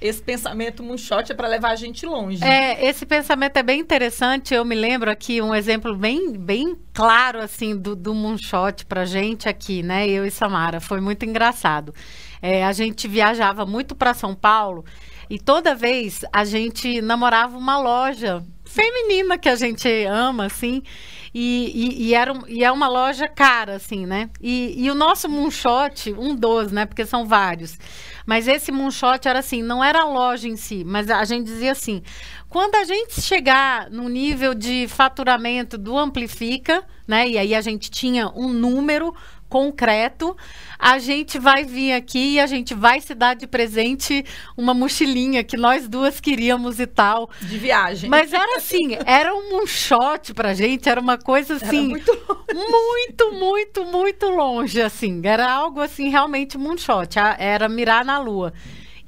esse 0.00 0.22
pensamento 0.22 0.82
moonshot 0.82 1.30
é 1.30 1.34
para 1.34 1.46
levar 1.46 1.70
a 1.70 1.76
gente 1.76 2.06
longe. 2.06 2.42
É, 2.42 2.86
esse 2.86 3.04
pensamento 3.04 3.58
é 3.58 3.62
bem 3.62 3.80
interessante. 3.80 4.54
Eu 4.54 4.64
me 4.64 4.74
lembro 4.74 5.10
aqui 5.10 5.42
um 5.42 5.54
exemplo 5.54 5.94
bem, 5.94 6.32
bem 6.32 6.74
claro 6.94 7.38
assim 7.38 7.76
do, 7.76 7.94
do 7.94 8.14
moonshot 8.14 8.86
para 8.86 9.04
gente 9.04 9.46
aqui, 9.46 9.82
né? 9.82 10.08
Eu 10.08 10.24
e 10.24 10.30
Samara, 10.30 10.80
foi 10.80 11.00
muito 11.00 11.26
engraçado. 11.26 11.94
É, 12.40 12.64
a 12.64 12.72
gente 12.72 13.06
viajava 13.06 13.66
muito 13.66 13.94
para 13.94 14.14
São 14.14 14.34
Paulo 14.34 14.86
e 15.30 15.38
toda 15.38 15.76
vez 15.76 16.24
a 16.32 16.44
gente 16.44 17.00
namorava 17.00 17.56
uma 17.56 17.78
loja 17.78 18.44
feminina 18.64 19.38
que 19.38 19.48
a 19.48 19.54
gente 19.54 19.88
ama, 20.04 20.46
assim. 20.46 20.82
E, 21.32 21.70
e, 21.72 22.08
e, 22.08 22.14
era, 22.14 22.36
e 22.48 22.64
é 22.64 22.72
uma 22.72 22.88
loja 22.88 23.28
cara, 23.28 23.76
assim, 23.76 24.04
né? 24.04 24.28
E, 24.40 24.74
e 24.76 24.90
o 24.90 24.94
nosso 24.94 25.28
moonshot, 25.28 26.12
um 26.18 26.34
dos, 26.34 26.72
né? 26.72 26.84
Porque 26.84 27.06
são 27.06 27.24
vários. 27.24 27.78
Mas 28.26 28.48
esse 28.48 28.72
moonshot 28.72 29.28
era 29.28 29.38
assim, 29.38 29.62
não 29.62 29.82
era 29.82 30.00
a 30.00 30.04
loja 30.04 30.48
em 30.48 30.56
si, 30.56 30.82
mas 30.84 31.08
a 31.08 31.24
gente 31.24 31.46
dizia 31.46 31.70
assim: 31.70 32.02
quando 32.48 32.74
a 32.74 32.84
gente 32.84 33.20
chegar 33.20 33.88
no 33.88 34.08
nível 34.08 34.54
de 34.54 34.88
faturamento 34.88 35.78
do 35.78 35.96
Amplifica, 35.96 36.84
né? 37.06 37.28
E 37.28 37.38
aí 37.38 37.54
a 37.54 37.60
gente 37.60 37.88
tinha 37.88 38.28
um 38.34 38.48
número 38.48 39.14
concreto, 39.50 40.36
a 40.78 40.98
gente 40.98 41.38
vai 41.38 41.64
vir 41.64 41.92
aqui 41.92 42.34
e 42.34 42.40
a 42.40 42.46
gente 42.46 42.72
vai 42.72 43.00
se 43.00 43.14
dar 43.14 43.34
de 43.34 43.46
presente 43.46 44.24
uma 44.56 44.72
mochilinha 44.72 45.42
que 45.44 45.56
nós 45.56 45.88
duas 45.88 46.20
queríamos 46.20 46.78
e 46.78 46.86
tal. 46.86 47.28
De 47.42 47.58
viagem. 47.58 48.08
Mas 48.08 48.32
era 48.32 48.56
assim, 48.56 48.96
era 49.04 49.34
um 49.34 49.66
shot 49.66 50.32
pra 50.32 50.54
gente, 50.54 50.88
era 50.88 51.00
uma 51.00 51.18
coisa 51.18 51.56
assim. 51.56 51.88
Muito... 51.88 52.12
muito, 52.54 53.32
muito, 53.32 53.84
muito 53.84 54.26
longe, 54.28 54.80
assim. 54.80 55.20
Era 55.24 55.52
algo 55.52 55.80
assim, 55.80 56.08
realmente 56.08 56.56
moonshot. 56.56 57.18
Era 57.38 57.68
mirar 57.68 58.04
na 58.04 58.18
lua. 58.18 58.52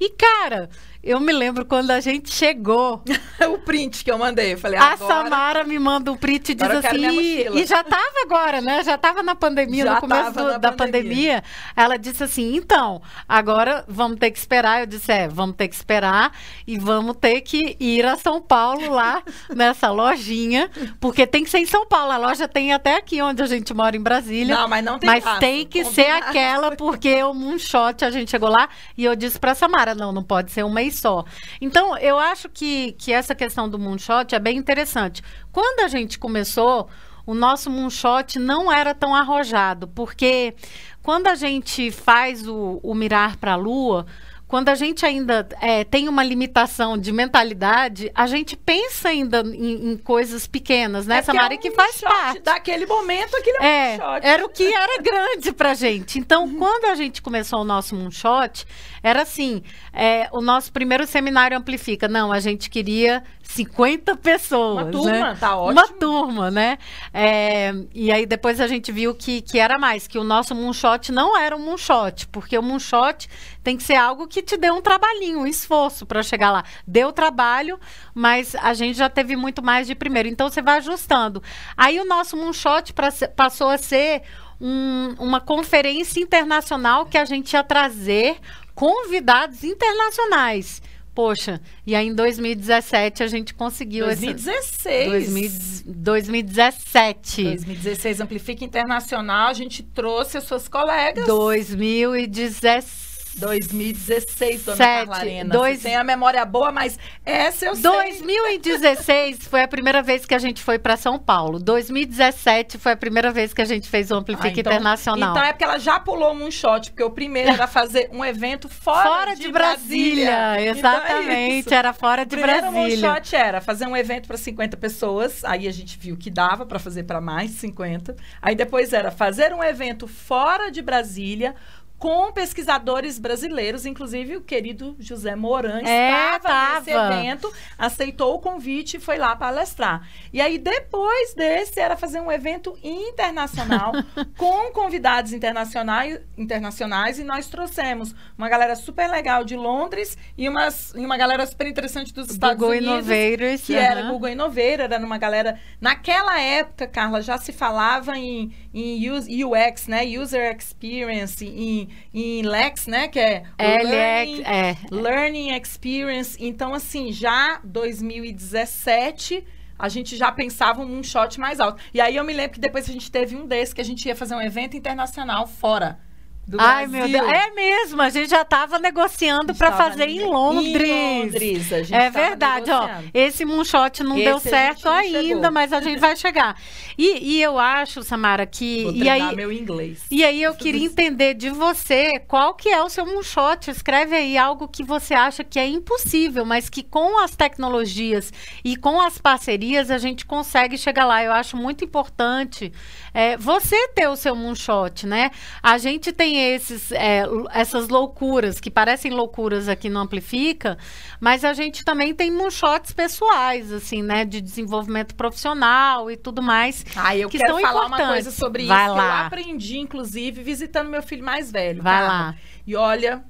E, 0.01 0.11
cara, 0.11 0.69
eu 1.03 1.19
me 1.19 1.33
lembro 1.33 1.65
quando 1.65 1.91
a 1.91 1.99
gente 1.99 2.33
chegou. 2.33 3.03
o 3.53 3.59
print 3.59 4.05
que 4.05 4.11
eu 4.11 4.17
mandei. 4.17 4.53
Eu 4.53 4.59
falei, 4.59 4.79
a 4.79 4.93
agora... 4.93 5.15
Samara 5.15 5.65
me 5.65 5.77
manda 5.79 6.13
um 6.13 6.17
print 6.17 6.53
e 6.53 6.55
diz 6.55 6.71
assim. 6.71 7.49
E 7.55 7.67
já 7.67 7.81
estava 7.81 8.23
agora, 8.23 8.61
né? 8.61 8.85
Já 8.85 8.95
estava 8.95 9.21
na 9.21 9.35
pandemia, 9.35 9.85
já 9.85 9.95
no 9.95 10.01
começo 10.01 10.31
do, 10.31 10.59
da 10.61 10.71
pandemia. 10.71 11.03
pandemia. 11.03 11.45
Ela 11.75 11.97
disse 11.97 12.23
assim: 12.23 12.55
então, 12.55 13.03
agora 13.29 13.85
vamos 13.89 14.19
ter 14.19 14.31
que 14.31 14.39
esperar. 14.39 14.81
Eu 14.81 14.87
disse: 14.87 15.11
é, 15.11 15.27
vamos 15.27 15.57
ter 15.57 15.67
que 15.67 15.75
esperar 15.75 16.33
e 16.67 16.79
vamos 16.79 17.17
ter 17.17 17.41
que 17.41 17.77
ir 17.81 18.07
a 18.07 18.17
São 18.17 18.41
Paulo 18.41 18.91
lá 18.91 19.23
nessa 19.55 19.91
lojinha, 19.91 20.71
porque 21.01 21.27
tem 21.27 21.43
que 21.43 21.51
ser 21.51 21.59
em 21.59 21.67
São 21.67 21.85
Paulo. 21.85 22.13
A 22.13 22.17
loja 22.17 22.47
tem 22.47 22.73
até 22.73 22.97
aqui 22.97 23.21
onde 23.21 23.43
a 23.43 23.47
gente 23.47 23.75
mora, 23.75 23.97
em 23.97 24.01
Brasília. 24.01 24.55
Não, 24.55 24.69
mas 24.69 24.85
não 24.85 24.99
tem 25.01 25.11
Mas 25.11 25.39
tem 25.39 25.67
que 25.67 25.85
ser 25.85 26.11
aquela, 26.11 26.77
porque 26.77 27.23
o 27.25 27.35
Moonshot 27.35 28.05
a 28.05 28.11
gente 28.11 28.31
chegou 28.31 28.49
lá 28.49 28.69
e 28.97 29.05
eu 29.05 29.17
disse 29.17 29.39
para 29.39 29.53
Samara: 29.53 29.97
não, 29.97 30.13
não 30.13 30.23
pode 30.23 30.53
ser 30.53 30.65
uma 30.65 30.92
só. 30.93 31.25
Então, 31.61 31.97
eu 31.99 32.19
acho 32.19 32.49
que, 32.49 32.93
que 32.93 33.13
essa 33.13 33.35
questão 33.35 33.69
do 33.69 33.79
moonshot 33.79 34.35
é 34.35 34.39
bem 34.39 34.57
interessante. 34.57 35.23
Quando 35.51 35.81
a 35.81 35.89
gente 35.89 36.19
começou, 36.19 36.89
o 37.27 37.35
nosso 37.35 37.71
moonshot 37.71 38.39
não 38.39 38.73
era 38.73 38.95
tão 38.95 39.15
arrojado, 39.15 39.89
porque 39.89 40.55
quando 41.03 41.27
a 41.29 41.35
gente 41.35 41.91
faz 41.91 42.47
o, 42.47 42.81
o 42.83 42.95
mirar 42.95 43.37
para 43.37 43.53
a 43.53 43.57
lua, 43.57 44.07
quando 44.53 44.69
a 44.69 44.75
gente 44.75 45.07
ainda 45.07 45.49
é, 45.63 45.83
tem 45.83 46.11
uma 46.11 46.23
limitação 46.23 46.99
de 46.99 47.11
mentalidade, 47.11 48.13
a 48.15 48.27
gente 48.27 48.55
pensa 48.55 49.09
ainda 49.09 49.41
em, 49.41 49.93
em 49.93 49.97
coisas 49.97 50.47
pequenas, 50.47 51.07
né, 51.07 51.21
é 51.21 51.23
Samara? 51.23 51.55
É 51.55 51.57
um 51.57 51.59
que 51.59 51.71
faz 51.71 52.03
parte. 52.03 52.41
Daquele 52.41 52.85
momento, 52.85 53.35
aquele 53.35 53.57
é, 53.63 53.95
é 53.95 53.97
moonshot. 53.97 54.27
Era 54.27 54.45
o 54.45 54.49
que 54.51 54.65
era 54.77 55.01
grande 55.01 55.53
pra 55.53 55.73
gente. 55.73 56.19
Então, 56.19 56.45
uhum. 56.45 56.59
quando 56.59 56.85
a 56.85 56.95
gente 56.95 57.23
começou 57.23 57.63
o 57.63 57.65
nosso 57.65 57.97
moonshot, 57.97 58.67
era 59.03 59.23
assim: 59.23 59.63
é, 59.91 60.29
o 60.31 60.43
nosso 60.43 60.71
primeiro 60.71 61.07
seminário 61.07 61.57
amplifica. 61.57 62.07
Não, 62.07 62.31
a 62.31 62.39
gente 62.39 62.69
queria 62.69 63.25
50 63.43 64.17
pessoas. 64.17 64.85
Uma 64.85 64.91
turma, 64.91 65.11
né? 65.33 65.37
tá 65.39 65.57
ótimo. 65.57 65.81
Uma 65.81 65.89
turma, 65.89 66.51
né? 66.51 66.79
É, 67.13 67.75
e 67.95 68.11
aí 68.11 68.25
depois 68.25 68.61
a 68.61 68.67
gente 68.67 68.91
viu 68.91 69.15
que, 69.15 69.43
que 69.43 69.59
era 69.59 69.79
mais, 69.79 70.07
que 70.07 70.19
o 70.19 70.25
nosso 70.25 70.55
moonshot 70.55 71.13
não 71.13 71.39
era 71.39 71.55
um 71.57 71.59
moonshot, 71.59 72.29
porque 72.29 72.57
o 72.57 72.63
moonshot 72.63 73.29
tem 73.63 73.77
que 73.77 73.83
ser 73.83 73.97
algo 73.97 74.27
que 74.27 74.43
te 74.43 74.57
dê 74.57 74.71
um 74.71 74.81
trabalhinho, 74.81 75.41
um 75.41 75.47
esforço 75.47 76.07
para 76.07 76.23
chegar 76.23 76.51
lá. 76.51 76.65
Deu 76.87 77.13
trabalho, 77.13 77.79
mas 78.15 78.55
a 78.57 78.73
gente 78.75 78.97
já 78.97 79.09
teve 79.09 79.37
muito 79.37 79.63
mais 79.63 79.87
de 79.87 79.95
primeiro. 79.95 80.29
Então 80.29 80.49
você 80.49 80.63
vai 80.63 80.79
ajustando. 80.79 81.43
Aí 81.77 82.01
o 82.01 82.05
nosso 82.05 82.37
moonshot 82.37 82.93
pra, 82.93 83.11
passou 83.35 83.69
a 83.69 83.79
ser 83.79 84.23
um, 84.61 85.15
uma 85.19 85.41
conferência 85.41 86.21
internacional 86.21 87.07
que 87.07 87.19
a 87.19 87.25
gente 87.25 87.53
ia 87.53 87.65
trazer 87.65 88.39
convidados 88.75 89.65
internacionais. 89.65 90.81
Poxa, 91.15 91.61
e 91.87 91.95
aí 91.95 92.09
em 92.09 92.15
2017 92.15 93.23
a 93.23 93.27
gente 93.27 93.53
conseguiu 93.53 94.07
2016. 94.07 95.35
Esse... 95.35 95.85
2017. 95.87 97.45
2016 97.45 98.21
Amplifica 98.21 98.65
Internacional, 98.65 99.49
a 99.49 99.53
gente 99.53 99.83
trouxe 99.83 100.39
as 100.39 100.45
suas 100.45 100.69
colegas. 100.69 101.27
2017 101.27 103.12
2016, 103.37 104.65
dona 104.65 104.77
Sete, 104.77 105.07
Carla 105.07 105.17
Arena. 105.17 105.53
Dois... 105.53 105.81
Você 105.81 105.89
tem 105.89 105.97
a 105.97 106.05
memória 106.05 106.45
boa, 106.45 106.71
mas 106.71 106.99
essa 107.25 107.67
eu 107.67 107.77
2016 107.77 109.05
sei. 109.05 109.37
foi 109.49 109.63
a 109.63 109.69
primeira 109.69 110.03
vez 110.03 110.25
que 110.27 110.35
a 110.35 110.39
gente 110.39 110.63
foi 110.63 110.79
para 110.79 110.97
São 110.97 111.19
Paulo. 111.19 111.59
2017 111.59 112.79
foi 112.79 112.93
a 112.93 112.97
primeira 112.97 113.31
vez 113.31 113.53
que 113.53 113.63
a 113.63 113.65
gente 113.65 113.89
fez 113.89 114.11
o 114.11 114.15
Amplifica 114.15 114.49
ah, 114.49 114.51
então, 114.51 114.73
Internacional. 114.73 115.31
Então 115.31 115.45
é 115.45 115.53
porque 115.53 115.65
ela 115.65 115.79
já 115.79 115.99
pulou 115.99 116.33
um 116.33 116.51
shot, 116.51 116.91
porque 116.91 117.03
o 117.03 117.11
primeiro 117.11 117.51
era 117.51 117.67
fazer 117.67 118.09
um 118.13 118.25
evento 118.25 118.69
fora, 118.69 119.09
fora 119.09 119.35
de, 119.35 119.43
de 119.43 119.53
Brasília. 119.53 120.31
Brasília. 120.31 120.71
Exatamente, 120.71 121.67
então 121.67 121.77
é 121.77 121.79
era 121.79 121.93
fora 121.93 122.25
de 122.25 122.37
Brasília. 122.37 122.69
O 122.69 122.73
primeiro 122.73 123.01
shot 123.01 123.37
era 123.37 123.61
fazer 123.61 123.87
um 123.87 123.97
evento 123.97 124.27
para 124.27 124.37
50 124.37 124.77
pessoas, 124.77 125.45
aí 125.45 125.67
a 125.67 125.73
gente 125.73 125.99
viu 125.99 126.17
que 126.17 126.31
dava 126.31 126.67
para 126.67 126.79
fazer 126.79 127.05
para 127.05 127.21
mais 127.21 127.51
de 127.51 127.57
50. 127.57 128.17
Aí 128.41 128.55
depois 128.55 128.93
era 128.93 129.11
fazer 129.11 129.53
um 129.53 129.63
evento 129.63 130.07
fora 130.07 130.71
de 130.71 130.83
Brasília 130.83 131.55
com 132.03 132.33
pesquisadores 132.33 133.17
brasileiros, 133.17 133.87
inclusive 133.87 134.37
o 134.37 134.41
querido 134.41 134.97
José 134.99 135.37
Moran 135.37 135.83
é, 135.87 136.35
estava 136.35 136.81
nesse 136.81 136.91
evento, 136.91 137.53
aceitou 137.79 138.35
o 138.35 138.41
convite 138.41 138.97
e 138.97 139.01
foi 139.01 139.19
lá 139.19 139.37
palestrar. 139.37 140.05
E 140.33 140.41
aí, 140.41 140.59
depois 140.59 141.33
desse, 141.35 141.79
era 141.79 141.97
fazer 141.97 142.19
um 142.19 142.33
evento 142.33 142.77
internacional 142.83 143.93
com 144.37 144.73
convidados 144.73 145.33
internacionais, 145.33 146.19
internacionais 146.37 147.21
e 147.21 147.23
nós 147.23 147.47
trouxemos 147.47 148.13
uma 148.37 148.49
galera 148.49 148.75
super 148.75 149.09
legal 149.09 149.45
de 149.45 149.55
Londres 149.55 150.19
e, 150.37 150.49
umas, 150.49 150.93
e 150.97 151.07
uma 151.07 151.17
galera 151.17 151.47
super 151.47 151.69
interessante 151.69 152.13
dos 152.13 152.29
Estados 152.31 152.57
Google 152.57 152.79
Unidos. 152.79 153.07
Innovators, 153.09 153.63
que 153.65 153.77
era 153.77 154.11
Google 154.11 154.31
Innovator, 154.31 154.81
era 154.81 154.99
numa 154.99 155.19
galera... 155.19 155.57
Naquela 155.81 156.41
época, 156.41 156.89
Carla, 156.89 157.23
já 157.23 157.39
se 157.39 157.53
falava 157.53 158.19
em, 158.19 158.53
em 158.75 159.09
UX, 159.09 159.87
né? 159.87 160.03
User 160.19 160.53
Experience, 160.57 161.47
em 161.47 161.92
em 162.13 162.43
Lex, 162.43 162.87
né? 162.87 163.09
Que 163.09 163.19
é, 163.19 163.45
Learning, 163.59 164.43
é 164.43 164.77
Learning 164.91 165.57
Experience. 165.57 166.37
Então, 166.41 166.75
assim, 166.75 167.13
já 167.13 167.61
2017 167.65 169.45
a 169.79 169.89
gente 169.89 170.17
já 170.17 170.31
pensava 170.31 170.81
um 170.81 171.03
shot 171.03 171.41
mais 171.41 171.59
alto. 171.59 171.83
E 171.93 172.01
aí 172.01 172.15
eu 172.15 172.23
me 172.23 172.33
lembro 172.33 172.53
que 172.53 172.61
depois 172.61 172.89
a 172.89 172.93
gente 172.93 173.11
teve 173.11 173.35
um 173.35 173.47
desses 173.47 173.75
que 173.75 173.81
a 173.81 173.85
gente 173.85 174.07
ia 174.07 174.15
fazer 174.15 174.35
um 174.35 174.41
evento 174.41 174.77
internacional 174.77 175.47
fora. 175.47 175.99
Do 176.47 176.61
Ai, 176.61 176.89
Brasil. 176.89 177.09
meu 177.09 177.21
Deus. 177.21 177.33
É 177.33 177.51
mesmo, 177.53 178.03
a 178.03 178.09
gente 178.09 178.29
já 178.29 178.43
estava 178.43 178.79
negociando 178.79 179.55
para 179.55 179.73
fazer 179.73 180.09
em 180.09 180.25
Londres. 180.25 180.75
Em 180.75 181.23
Londres, 181.23 181.73
a 181.73 181.83
gente 181.83 181.95
É 181.95 182.11
verdade, 182.11 182.71
ó. 182.71 182.89
Esse 183.15 183.45
moonshot 183.45 184.03
não 184.03 184.17
esse 184.17 184.25
deu 184.25 184.39
certo 184.41 184.89
ainda, 184.89 185.23
chegou. 185.23 185.53
mas 185.53 185.73
a 185.73 185.81
gente 185.81 186.01
vai 186.01 186.17
chegar. 186.17 186.57
E, 186.99 187.37
e 187.37 187.43
eu 187.43 187.59
acho, 187.59 188.03
Samara, 188.03 188.45
que. 188.45 188.83
Vou 188.83 188.95
e 188.95 189.09
aí, 189.09 189.37
meu 189.37 189.53
inglês. 189.53 190.05
E 190.11 190.25
aí 190.25 190.43
eu 190.43 190.53
queria 190.57 190.85
entender 190.85 191.35
de 191.35 191.49
você 191.49 192.19
qual 192.27 192.55
que 192.55 192.69
é 192.69 192.83
o 192.83 192.89
seu 192.89 193.07
moonshot. 193.07 193.71
Escreve 193.71 194.17
aí 194.17 194.37
algo 194.37 194.67
que 194.67 194.83
você 194.83 195.15
acha 195.15 195.45
que 195.45 195.61
é 195.61 195.67
impossível, 195.67 196.45
mas 196.45 196.69
que 196.69 196.83
com 196.83 197.23
as 197.23 197.37
tecnologias 197.37 198.33
e 198.65 198.77
com 198.77 199.01
as 199.01 199.17
parcerias 199.17 199.91
a 199.93 199.99
gente 199.99 200.27
consegue 200.27 200.77
chegar 200.77 201.05
lá. 201.05 201.23
Eu 201.23 201.33
acho 201.33 201.57
muito 201.57 201.85
importante 201.85 202.73
é, 203.15 203.37
você 203.37 203.89
ter 203.89 204.09
o 204.09 204.17
seu 204.17 204.35
moonshot, 204.35 205.07
né? 205.07 205.31
A 205.63 205.79
gente 205.79 206.11
tem 206.13 206.32
tem 206.33 206.55
esses, 206.55 206.91
é, 206.93 207.25
essas 207.53 207.89
loucuras 207.89 208.59
que 208.59 208.71
parecem 208.71 209.13
loucuras 209.13 209.69
aqui 209.69 209.89
no 209.91 210.01
Amplifica, 210.01 210.79
mas 211.21 211.45
a 211.45 211.53
gente 211.53 211.85
também 211.85 212.15
tem 212.15 212.31
moonshots 212.31 212.93
pessoais, 212.93 213.71
assim, 213.71 214.03
né? 214.03 214.25
De 214.25 214.41
desenvolvimento 214.41 215.15
profissional 215.15 216.11
e 216.11 216.17
tudo 216.17 216.43
mais. 216.43 216.85
Ah, 216.97 217.15
eu 217.17 217.29
que 217.29 217.39
quero 217.39 217.53
são 217.53 217.61
falar 217.61 217.85
importantes. 217.87 218.05
uma 218.07 218.13
coisa 218.13 218.31
sobre 218.31 218.67
Vai 218.67 218.87
isso 218.87 218.95
lá. 218.95 219.03
que 219.03 219.21
eu 219.21 219.27
aprendi, 219.27 219.79
inclusive, 219.79 220.43
visitando 220.43 220.89
meu 220.89 221.03
filho 221.03 221.25
mais 221.25 221.51
velho. 221.53 221.83
Vai 221.83 221.93
Carla. 222.01 222.09
lá. 222.09 222.35
E 222.67 222.75
olha, 222.75 223.23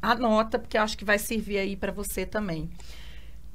anota, 0.00 0.58
porque 0.58 0.78
eu 0.78 0.82
acho 0.82 0.96
que 0.96 1.04
vai 1.04 1.18
servir 1.18 1.58
aí 1.58 1.76
pra 1.76 1.90
você 1.90 2.24
também. 2.24 2.70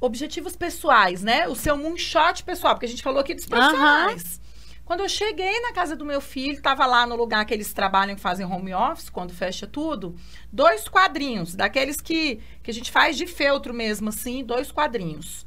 Objetivos 0.02 0.56
pessoais, 0.56 1.22
né? 1.24 1.48
O 1.48 1.56
seu 1.56 1.78
moonshot 1.78 2.44
pessoal, 2.44 2.74
porque 2.74 2.86
a 2.86 2.90
gente 2.90 3.04
falou 3.04 3.20
aqui 3.20 3.34
dos 3.34 3.46
profissionais. 3.46 4.42
Quando 4.90 5.02
eu 5.02 5.08
cheguei 5.08 5.62
na 5.62 5.72
casa 5.72 5.96
do 5.96 6.04
meu 6.04 6.20
filho, 6.20 6.64
tava 6.64 6.84
lá 6.88 7.06
no 7.06 7.16
lugar 7.16 7.46
que 7.46 7.54
eles 7.54 7.72
trabalham, 7.72 8.16
que 8.16 8.22
fazem 8.22 8.44
home 8.44 8.74
office, 8.74 9.08
quando 9.08 9.32
fecha 9.32 9.68
tudo, 9.68 10.16
dois 10.52 10.88
quadrinhos, 10.88 11.54
daqueles 11.54 12.02
que, 12.02 12.42
que 12.64 12.72
a 12.72 12.74
gente 12.74 12.90
faz 12.92 13.16
de 13.16 13.28
feltro 13.28 13.72
mesmo, 13.72 14.10
assim, 14.10 14.44
dois 14.44 14.72
quadrinhos. 14.72 15.46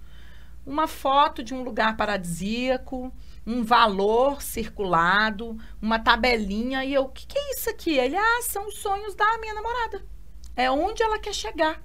Uma 0.65 0.87
foto 0.87 1.43
de 1.43 1.55
um 1.55 1.65
lugar 1.65 1.97
paradisíaco, 1.97 3.13
um 3.45 3.65
valor 3.65 4.41
circulado, 4.41 5.59
uma 5.83 5.99
tabelinha, 5.99 6.85
e 6.85 6.95
eu, 6.95 7.03
o 7.03 7.09
que, 7.09 7.27
que 7.27 7.37
é 7.37 7.51
isso 7.51 7.69
aqui? 7.69 7.99
Ele, 7.99 8.15
ah, 8.15 8.43
são 8.43 8.69
os 8.69 8.79
sonhos 8.79 9.17
da 9.17 9.39
minha 9.39 9.55
namorada. 9.55 10.07
É 10.55 10.71
onde 10.71 11.03
ela 11.03 11.19
quer 11.19 11.35
chegar. 11.35 11.83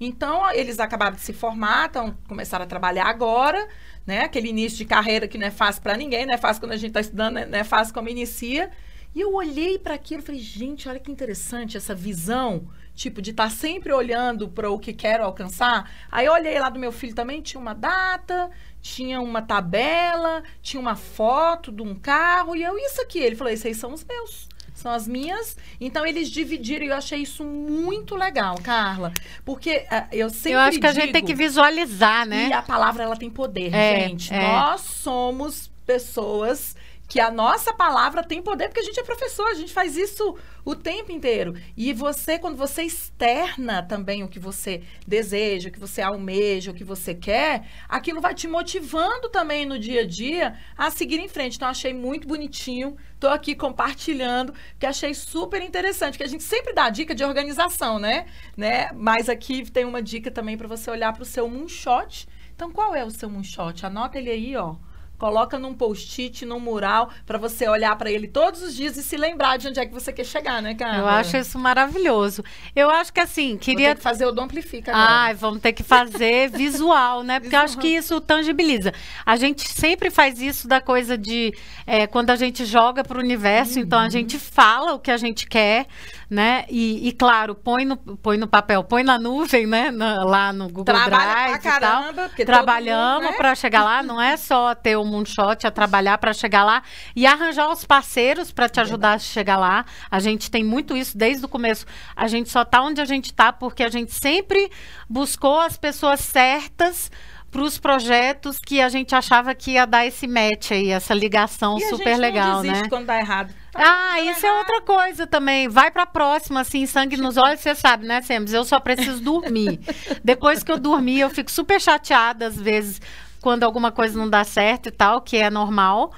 Então, 0.00 0.50
eles 0.52 0.78
acabaram 0.80 1.14
de 1.14 1.22
se 1.22 1.32
formar, 1.32 1.88
então 1.88 2.16
começaram 2.26 2.64
a 2.64 2.68
trabalhar 2.68 3.06
agora, 3.06 3.68
né? 4.06 4.22
Aquele 4.22 4.48
início 4.48 4.78
de 4.78 4.84
carreira 4.84 5.28
que 5.28 5.38
não 5.38 5.46
é 5.46 5.50
fácil 5.50 5.82
para 5.82 5.96
ninguém, 5.96 6.26
não 6.26 6.34
é 6.34 6.38
fácil 6.38 6.60
quando 6.60 6.72
a 6.72 6.76
gente 6.76 6.88
está 6.88 7.00
estudando, 7.00 7.34
né? 7.34 7.46
não 7.46 7.58
é 7.58 7.64
fácil 7.64 7.94
como 7.94 8.08
inicia. 8.08 8.70
E 9.14 9.20
eu 9.20 9.32
olhei 9.32 9.78
para 9.78 9.94
aquilo 9.94 10.20
e 10.22 10.26
falei, 10.26 10.40
gente, 10.40 10.88
olha 10.88 10.98
que 10.98 11.10
interessante 11.10 11.76
essa 11.76 11.94
visão, 11.94 12.68
tipo, 12.96 13.22
de 13.22 13.30
estar 13.30 13.48
sempre 13.48 13.92
olhando 13.92 14.48
para 14.48 14.68
o 14.68 14.78
que 14.78 14.92
quero 14.92 15.22
alcançar. 15.22 15.88
Aí 16.10 16.26
eu 16.26 16.32
olhei 16.32 16.58
lá 16.58 16.68
do 16.68 16.80
meu 16.80 16.90
filho 16.90 17.14
também, 17.14 17.40
tinha 17.40 17.60
uma 17.60 17.74
data, 17.74 18.50
tinha 18.82 19.20
uma 19.20 19.40
tabela, 19.40 20.42
tinha 20.60 20.80
uma 20.80 20.96
foto 20.96 21.70
de 21.70 21.80
um 21.80 21.94
carro, 21.94 22.56
e 22.56 22.64
eu, 22.64 22.76
isso 22.76 23.00
aqui. 23.00 23.20
Ele 23.20 23.36
falou, 23.36 23.52
esses 23.52 23.64
aí 23.66 23.74
são 23.74 23.92
os 23.92 24.04
meus. 24.04 24.48
São 24.74 24.92
as 24.92 25.06
minhas. 25.06 25.56
Então, 25.80 26.04
eles 26.04 26.28
dividiram 26.28 26.84
e 26.84 26.88
eu 26.88 26.94
achei 26.96 27.20
isso 27.20 27.44
muito 27.44 28.16
legal, 28.16 28.56
Carla. 28.62 29.12
Porque 29.44 29.86
ah, 29.90 30.06
eu 30.12 30.28
sempre 30.28 30.52
Eu 30.52 30.58
acho 30.60 30.80
que 30.80 30.86
a 30.86 30.92
gente 30.92 31.12
tem 31.12 31.24
que 31.24 31.34
visualizar, 31.34 32.26
né? 32.26 32.48
e 32.48 32.52
a 32.52 32.60
palavra 32.60 33.04
ela 33.04 33.16
tem 33.16 33.30
poder, 33.30 33.72
É, 33.72 34.08
gente. 34.08 34.34
é. 34.34 34.42
Nós 34.42 34.80
somos 34.82 35.70
pessoas 35.86 36.74
que 37.08 37.20
a 37.20 37.30
nossa 37.30 37.72
palavra 37.72 38.22
tem 38.22 38.42
poder 38.42 38.68
porque 38.68 38.80
a 38.80 38.84
gente 38.84 38.98
é 38.98 39.02
professor, 39.02 39.46
a 39.48 39.54
gente 39.54 39.72
faz 39.72 39.96
isso 39.96 40.36
o 40.64 40.74
tempo 40.74 41.12
inteiro. 41.12 41.54
E 41.76 41.92
você, 41.92 42.38
quando 42.38 42.56
você 42.56 42.82
externa 42.82 43.82
também 43.82 44.22
o 44.22 44.28
que 44.28 44.38
você 44.38 44.82
deseja, 45.06 45.68
o 45.68 45.72
que 45.72 45.78
você 45.78 46.00
almeja, 46.00 46.70
o 46.70 46.74
que 46.74 46.84
você 46.84 47.14
quer, 47.14 47.68
aquilo 47.88 48.20
vai 48.20 48.34
te 48.34 48.48
motivando 48.48 49.28
também 49.28 49.66
no 49.66 49.78
dia 49.78 50.00
a 50.00 50.06
dia 50.06 50.58
a 50.76 50.90
seguir 50.90 51.18
em 51.18 51.28
frente. 51.28 51.56
Então, 51.56 51.68
achei 51.68 51.92
muito 51.92 52.26
bonitinho. 52.26 52.96
Tô 53.20 53.28
aqui 53.28 53.54
compartilhando, 53.54 54.54
que 54.78 54.86
achei 54.86 55.14
super 55.14 55.62
interessante, 55.62 56.16
que 56.16 56.24
a 56.24 56.28
gente 56.28 56.42
sempre 56.42 56.72
dá 56.72 56.88
dica 56.88 57.14
de 57.14 57.24
organização, 57.24 57.98
né? 57.98 58.26
né? 58.56 58.90
Mas 58.94 59.28
aqui 59.28 59.70
tem 59.70 59.84
uma 59.84 60.02
dica 60.02 60.30
também 60.30 60.56
para 60.56 60.68
você 60.68 60.90
olhar 60.90 61.12
para 61.12 61.22
o 61.22 61.26
seu 61.26 61.48
moonshot. 61.48 62.26
Então, 62.54 62.70
qual 62.70 62.94
é 62.94 63.04
o 63.04 63.10
seu 63.10 63.28
moonshot? 63.28 63.84
Anota 63.84 64.18
ele 64.18 64.30
aí, 64.30 64.56
ó. 64.56 64.76
Coloca 65.18 65.58
num 65.58 65.72
post-it, 65.72 66.44
num 66.44 66.58
mural, 66.60 67.08
para 67.24 67.38
você 67.38 67.68
olhar 67.68 67.96
para 67.96 68.10
ele 68.10 68.26
todos 68.28 68.62
os 68.62 68.74
dias 68.74 68.96
e 68.96 69.02
se 69.02 69.16
lembrar 69.16 69.56
de 69.58 69.68
onde 69.68 69.78
é 69.80 69.86
que 69.86 69.92
você 69.94 70.12
quer 70.12 70.24
chegar, 70.24 70.60
né, 70.60 70.74
cara? 70.74 70.98
Eu 70.98 71.06
acho 71.08 71.36
isso 71.36 71.58
maravilhoso. 71.58 72.42
Eu 72.74 72.90
acho 72.90 73.12
que 73.12 73.20
assim, 73.20 73.50
Vou 73.50 73.58
queria 73.58 73.90
ter 73.90 73.96
que 73.96 74.02
fazer 74.02 74.26
o 74.26 74.32
do 74.32 74.40
Amplifica 74.40 74.90
agora. 74.92 75.06
Ai, 75.10 75.34
vamos 75.34 75.60
ter 75.60 75.72
que 75.72 75.82
fazer 75.82 76.50
visual, 76.56 77.22
né? 77.22 77.40
Porque 77.40 77.54
eu 77.54 77.60
acho 77.60 77.78
que 77.78 77.88
isso 77.88 78.20
tangibiliza. 78.20 78.92
A 79.24 79.36
gente 79.36 79.68
sempre 79.70 80.10
faz 80.10 80.40
isso 80.40 80.66
da 80.68 80.80
coisa 80.80 81.16
de 81.16 81.54
é, 81.86 82.06
quando 82.06 82.30
a 82.30 82.36
gente 82.36 82.64
joga 82.64 83.04
para 83.04 83.16
o 83.16 83.20
universo, 83.20 83.78
então 83.78 83.98
Uhum. 84.00 84.06
a 84.06 84.08
gente 84.10 84.38
fala 84.38 84.94
o 84.94 84.98
que 84.98 85.10
a 85.10 85.16
gente 85.16 85.46
quer, 85.46 85.86
né? 86.34 86.64
E, 86.68 87.08
e, 87.08 87.12
claro, 87.12 87.54
põe 87.54 87.84
no, 87.84 87.96
põe 87.96 88.36
no 88.36 88.46
papel, 88.48 88.82
põe 88.82 89.02
na 89.04 89.18
nuvem, 89.18 89.66
né? 89.66 89.90
Na- 89.90 90.24
lá 90.24 90.52
no 90.52 90.66
Google 90.66 90.84
Trabalha 90.84 91.32
Drive 91.32 91.34
pra 91.34 91.56
e 91.56 91.60
tal. 91.80 91.80
caramba, 91.80 92.22
porque 92.28 92.44
todo 92.44 92.54
Trabalhamos 92.54 93.30
né? 93.30 93.36
para 93.36 93.54
chegar 93.54 93.84
lá, 93.84 94.02
não 94.02 94.20
é 94.20 94.36
só 94.36 94.74
ter 94.74 94.96
o 94.96 95.04
moonshot, 95.04 95.64
é 95.66 95.70
trabalhar 95.70 96.18
para 96.18 96.32
chegar 96.32 96.64
lá 96.64 96.82
e 97.14 97.24
arranjar 97.26 97.70
os 97.70 97.84
parceiros 97.84 98.50
para 98.50 98.68
te 98.68 98.80
ajudar 98.80 99.12
a 99.14 99.18
chegar 99.18 99.56
lá. 99.56 99.84
A 100.10 100.18
gente 100.18 100.50
tem 100.50 100.64
muito 100.64 100.96
isso 100.96 101.16
desde 101.16 101.44
o 101.44 101.48
começo. 101.48 101.86
A 102.16 102.26
gente 102.26 102.50
só 102.50 102.64
tá 102.64 102.82
onde 102.82 103.00
a 103.00 103.04
gente 103.04 103.32
tá 103.32 103.52
porque 103.52 103.82
a 103.84 103.88
gente 103.88 104.12
sempre 104.12 104.70
buscou 105.08 105.60
as 105.60 105.76
pessoas 105.76 106.18
certas 106.20 107.10
para 107.54 107.62
os 107.62 107.78
projetos 107.78 108.58
que 108.58 108.80
a 108.80 108.88
gente 108.88 109.14
achava 109.14 109.54
que 109.54 109.74
ia 109.74 109.86
dar 109.86 110.04
esse 110.04 110.26
match 110.26 110.72
aí, 110.72 110.90
essa 110.90 111.14
ligação 111.14 111.78
E 111.78 111.84
a 111.84 111.88
super 111.88 112.08
gente 112.08 112.18
legal, 112.18 112.64
né? 112.64 112.82
quando 112.88 113.06
dá 113.06 113.16
errado. 113.16 113.54
Ah, 113.72 114.20
isso 114.22 114.44
é 114.44 114.52
outra 114.58 114.80
coisa 114.80 115.24
também. 115.24 115.68
Vai 115.68 115.88
pra 115.88 116.04
próxima, 116.04 116.62
assim, 116.62 116.84
sangue 116.84 117.16
nos 117.16 117.36
olhos, 117.36 117.60
você 117.60 117.76
sabe, 117.76 118.06
né, 118.06 118.20
Sems? 118.22 118.52
Eu 118.52 118.64
só 118.64 118.80
preciso 118.80 119.22
dormir. 119.22 119.78
Depois 120.24 120.64
que 120.64 120.72
eu 120.72 120.80
dormir, 120.80 121.20
eu 121.20 121.30
fico 121.30 121.48
super 121.48 121.80
chateada, 121.80 122.48
às 122.48 122.60
vezes, 122.60 123.00
quando 123.40 123.62
alguma 123.62 123.92
coisa 123.92 124.18
não 124.18 124.28
dá 124.28 124.42
certo 124.42 124.88
e 124.88 124.92
tal, 124.92 125.20
que 125.20 125.36
é 125.36 125.48
normal. 125.48 126.12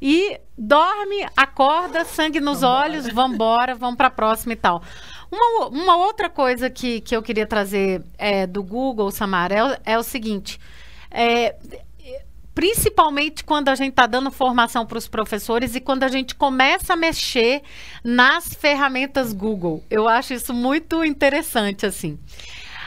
E 0.00 0.38
dorme, 0.58 1.26
acorda, 1.34 2.04
sangue 2.04 2.38
nos 2.38 2.62
olhos, 2.62 3.08
vambora, 3.08 3.74
vamos 3.74 3.96
pra 3.96 4.10
próxima 4.10 4.52
e 4.52 4.56
tal. 4.56 4.82
Uma, 5.30 5.68
uma 5.68 5.96
outra 5.96 6.28
coisa 6.28 6.68
que, 6.68 7.00
que 7.00 7.16
eu 7.16 7.22
queria 7.22 7.46
trazer 7.46 8.02
é, 8.18 8.46
do 8.46 8.62
Google, 8.62 9.10
Samara, 9.10 9.80
é, 9.86 9.92
é 9.94 9.98
o 9.98 10.02
seguinte. 10.02 10.60
É, 11.12 11.56
principalmente 12.54 13.44
quando 13.44 13.68
a 13.68 13.74
gente 13.74 13.90
está 13.90 14.06
dando 14.06 14.30
formação 14.30 14.84
para 14.84 14.98
os 14.98 15.08
professores 15.08 15.74
e 15.74 15.80
quando 15.80 16.04
a 16.04 16.08
gente 16.08 16.34
começa 16.34 16.92
a 16.92 16.96
mexer 16.96 17.62
nas 18.04 18.52
ferramentas 18.54 19.32
Google. 19.32 19.82
Eu 19.90 20.06
acho 20.08 20.34
isso 20.34 20.52
muito 20.52 21.04
interessante, 21.04 21.86
assim. 21.86 22.18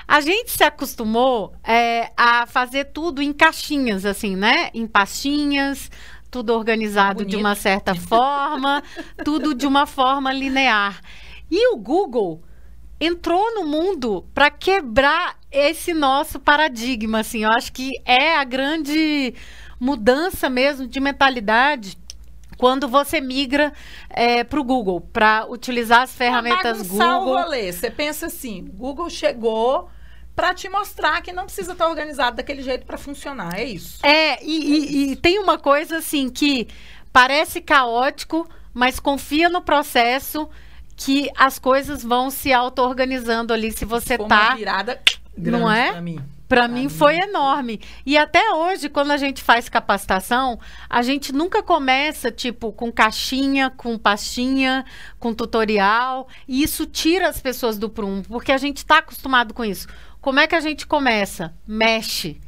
A 0.07 0.21
gente 0.21 0.51
se 0.51 0.63
acostumou 0.63 1.53
é, 1.63 2.11
a 2.15 2.45
fazer 2.45 2.85
tudo 2.85 3.23
em 3.23 3.33
caixinhas, 3.33 4.05
assim, 4.05 4.35
né? 4.35 4.69
Em 4.71 4.85
pastinhas, 4.85 5.89
tudo 6.29 6.53
organizado 6.53 7.19
de 7.25 7.31
Bonito. 7.31 7.39
uma 7.39 7.55
certa 7.55 7.95
forma, 7.97 8.83
tudo 9.23 9.55
de 9.55 9.65
uma 9.65 9.88
forma 9.88 10.31
linear. 10.31 11.01
E 11.49 11.73
o 11.73 11.77
Google 11.77 12.43
entrou 12.99 13.53
no 13.55 13.65
mundo 13.65 14.25
para 14.33 14.51
quebrar 14.51 15.38
esse 15.57 15.93
nosso 15.93 16.39
paradigma, 16.39 17.19
assim. 17.19 17.43
Eu 17.43 17.51
acho 17.51 17.71
que 17.71 17.91
é 18.05 18.35
a 18.37 18.43
grande 18.43 19.33
mudança 19.79 20.49
mesmo 20.49 20.87
de 20.87 20.99
mentalidade 20.99 21.97
quando 22.57 22.87
você 22.87 23.19
migra 23.19 23.73
para 24.49 24.59
o 24.59 24.63
Google, 24.63 25.01
para 25.01 25.45
utilizar 25.49 26.01
as 26.03 26.13
ferramentas 26.13 26.81
bagunçar 26.83 27.19
Google. 27.19 27.33
o 27.33 27.41
rolê. 27.43 27.71
Você 27.71 27.91
pensa 27.91 28.27
assim, 28.27 28.65
Google 28.73 29.09
chegou 29.09 29.89
para 30.35 30.53
te 30.53 30.67
mostrar 30.69 31.21
que 31.21 31.31
não 31.33 31.45
precisa 31.45 31.73
estar 31.73 31.87
organizado 31.87 32.37
daquele 32.37 32.61
jeito 32.61 32.85
para 32.85 32.97
funcionar. 32.97 33.57
É 33.59 33.63
isso. 33.65 33.99
É, 34.05 34.43
e, 34.43 34.51
e- 34.51 35.11
e 35.11 35.15
tem 35.15 35.39
uma 35.39 35.57
coisa 35.57 35.97
assim 35.97 36.29
que 36.29 36.67
parece 37.11 37.61
caótico, 37.61 38.47
mas 38.73 38.99
confia 38.99 39.49
no 39.49 39.61
processo 39.61 40.49
que 40.97 41.29
as 41.37 41.59
coisas 41.59 42.03
vão 42.03 42.29
se 42.29 42.51
auto-organizando 42.53 43.53
ali 43.53 43.71
se 43.71 43.83
você 43.85 44.17
Foi 44.17 44.27
tá. 44.27 44.47
uma 44.49 44.55
virada 44.55 45.01
Não 45.38 45.71
é? 45.71 45.91
pra 45.91 46.02
mim. 46.02 46.19
Para 46.48 46.67
mim 46.67 46.89
foi 46.89 47.17
enorme. 47.17 47.82
E 48.06 48.15
até 48.17 48.52
hoje, 48.52 48.88
quando 48.88 49.12
a 49.12 49.17
gente 49.17 49.41
faz 49.41 49.67
capacitação, 49.67 50.60
a 50.88 51.02
gente 51.02 51.34
nunca 51.34 51.63
começa, 51.63 52.32
tipo, 52.32 52.71
com 52.71 52.91
caixinha, 52.91 53.71
com 53.71 53.98
pastinha, 53.98 54.86
com 55.19 55.34
tutorial. 55.34 56.28
E 56.48 56.62
isso 56.62 56.86
tira 56.86 57.28
as 57.28 57.41
pessoas 57.41 57.80
do 57.80 57.89
prumo, 57.89 58.24
porque 58.24 58.52
a 58.52 58.58
gente 58.58 58.78
está 58.78 59.00
acostumado 59.00 59.54
com 59.54 59.65
isso. 59.65 59.88
Como 60.21 60.39
é 60.39 60.45
que 60.45 60.56
a 60.56 60.60
gente 60.60 60.86
começa? 60.86 61.54
Mexe. 61.67 62.39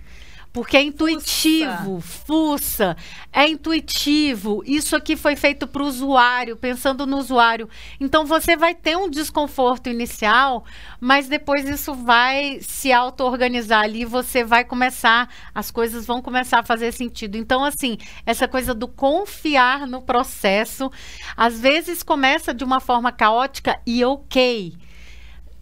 Porque 0.58 0.76
é 0.76 0.82
intuitivo, 0.82 2.02
fuça, 2.02 2.98
é 3.32 3.48
intuitivo. 3.48 4.64
Isso 4.66 4.96
aqui 4.96 5.16
foi 5.16 5.36
feito 5.36 5.68
para 5.68 5.84
o 5.84 5.86
usuário, 5.86 6.58
pensando 6.58 7.06
no 7.06 7.18
usuário. 7.18 7.70
Então 8.02 8.26
você 8.26 8.58
vai 8.58 8.74
ter 8.74 8.98
um 8.98 9.08
desconforto 9.08 9.88
inicial, 9.88 10.66
mas 11.00 11.28
depois 11.28 11.70
isso 11.70 11.94
vai 11.94 12.58
se 12.60 12.92
auto-organizar 12.92 13.84
ali, 13.84 14.04
você 14.04 14.44
vai 14.44 14.66
começar, 14.66 15.30
as 15.54 15.70
coisas 15.70 16.08
vão 16.08 16.24
começar 16.24 16.62
a 16.62 16.64
fazer 16.64 16.92
sentido. 16.92 17.38
Então, 17.38 17.64
assim, 17.64 18.00
essa 18.26 18.48
coisa 18.48 18.74
do 18.74 18.88
confiar 18.88 19.86
no 19.86 20.02
processo, 20.02 20.90
às 21.36 21.62
vezes 21.62 22.02
começa 22.02 22.52
de 22.52 22.64
uma 22.64 22.80
forma 22.80 23.12
caótica 23.12 23.80
e 23.86 24.04
ok. 24.04 24.74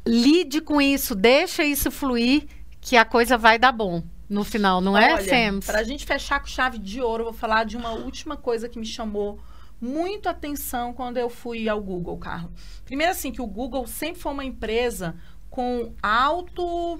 Lide 0.08 0.62
com 0.62 0.80
isso, 0.80 1.14
deixa 1.14 1.66
isso 1.66 1.92
fluir, 1.92 2.48
que 2.80 2.96
a 2.96 3.04
coisa 3.04 3.38
vai 3.38 3.60
dar 3.60 3.74
bom 3.74 4.02
no 4.30 4.44
final, 4.44 4.82
não 4.82 4.98
é, 4.98 5.14
Olha, 5.14 5.24
Sams? 5.24 5.66
Pra 5.66 5.84
gente 5.84 6.06
fechar 6.06 6.40
com 6.40 6.48
chave 6.48 6.78
de 6.78 7.02
ouro, 7.02 7.22
eu 7.22 7.26
vou 7.26 7.34
falar 7.34 7.64
de 7.64 7.78
uma 7.78 7.92
última 7.92 8.36
coisa 8.36 8.68
que 8.68 8.80
me 8.80 8.86
chamou 8.86 9.40
muito 9.80 10.28
atenção 10.28 10.94
quando 10.94 11.18
eu 11.18 11.30
fui 11.30 11.70
ao 11.70 11.82
Google, 11.82 12.18
Carlos. 12.18 12.52
Primeiro, 12.86 13.12
assim, 13.12 13.32
que 13.32 13.42
o 13.42 13.48
Google 13.48 13.86
sempre 13.88 14.22
foi 14.22 14.32
uma 14.32 14.46
empresa 14.46 15.16
com 15.50 15.94
alto 16.02 17.00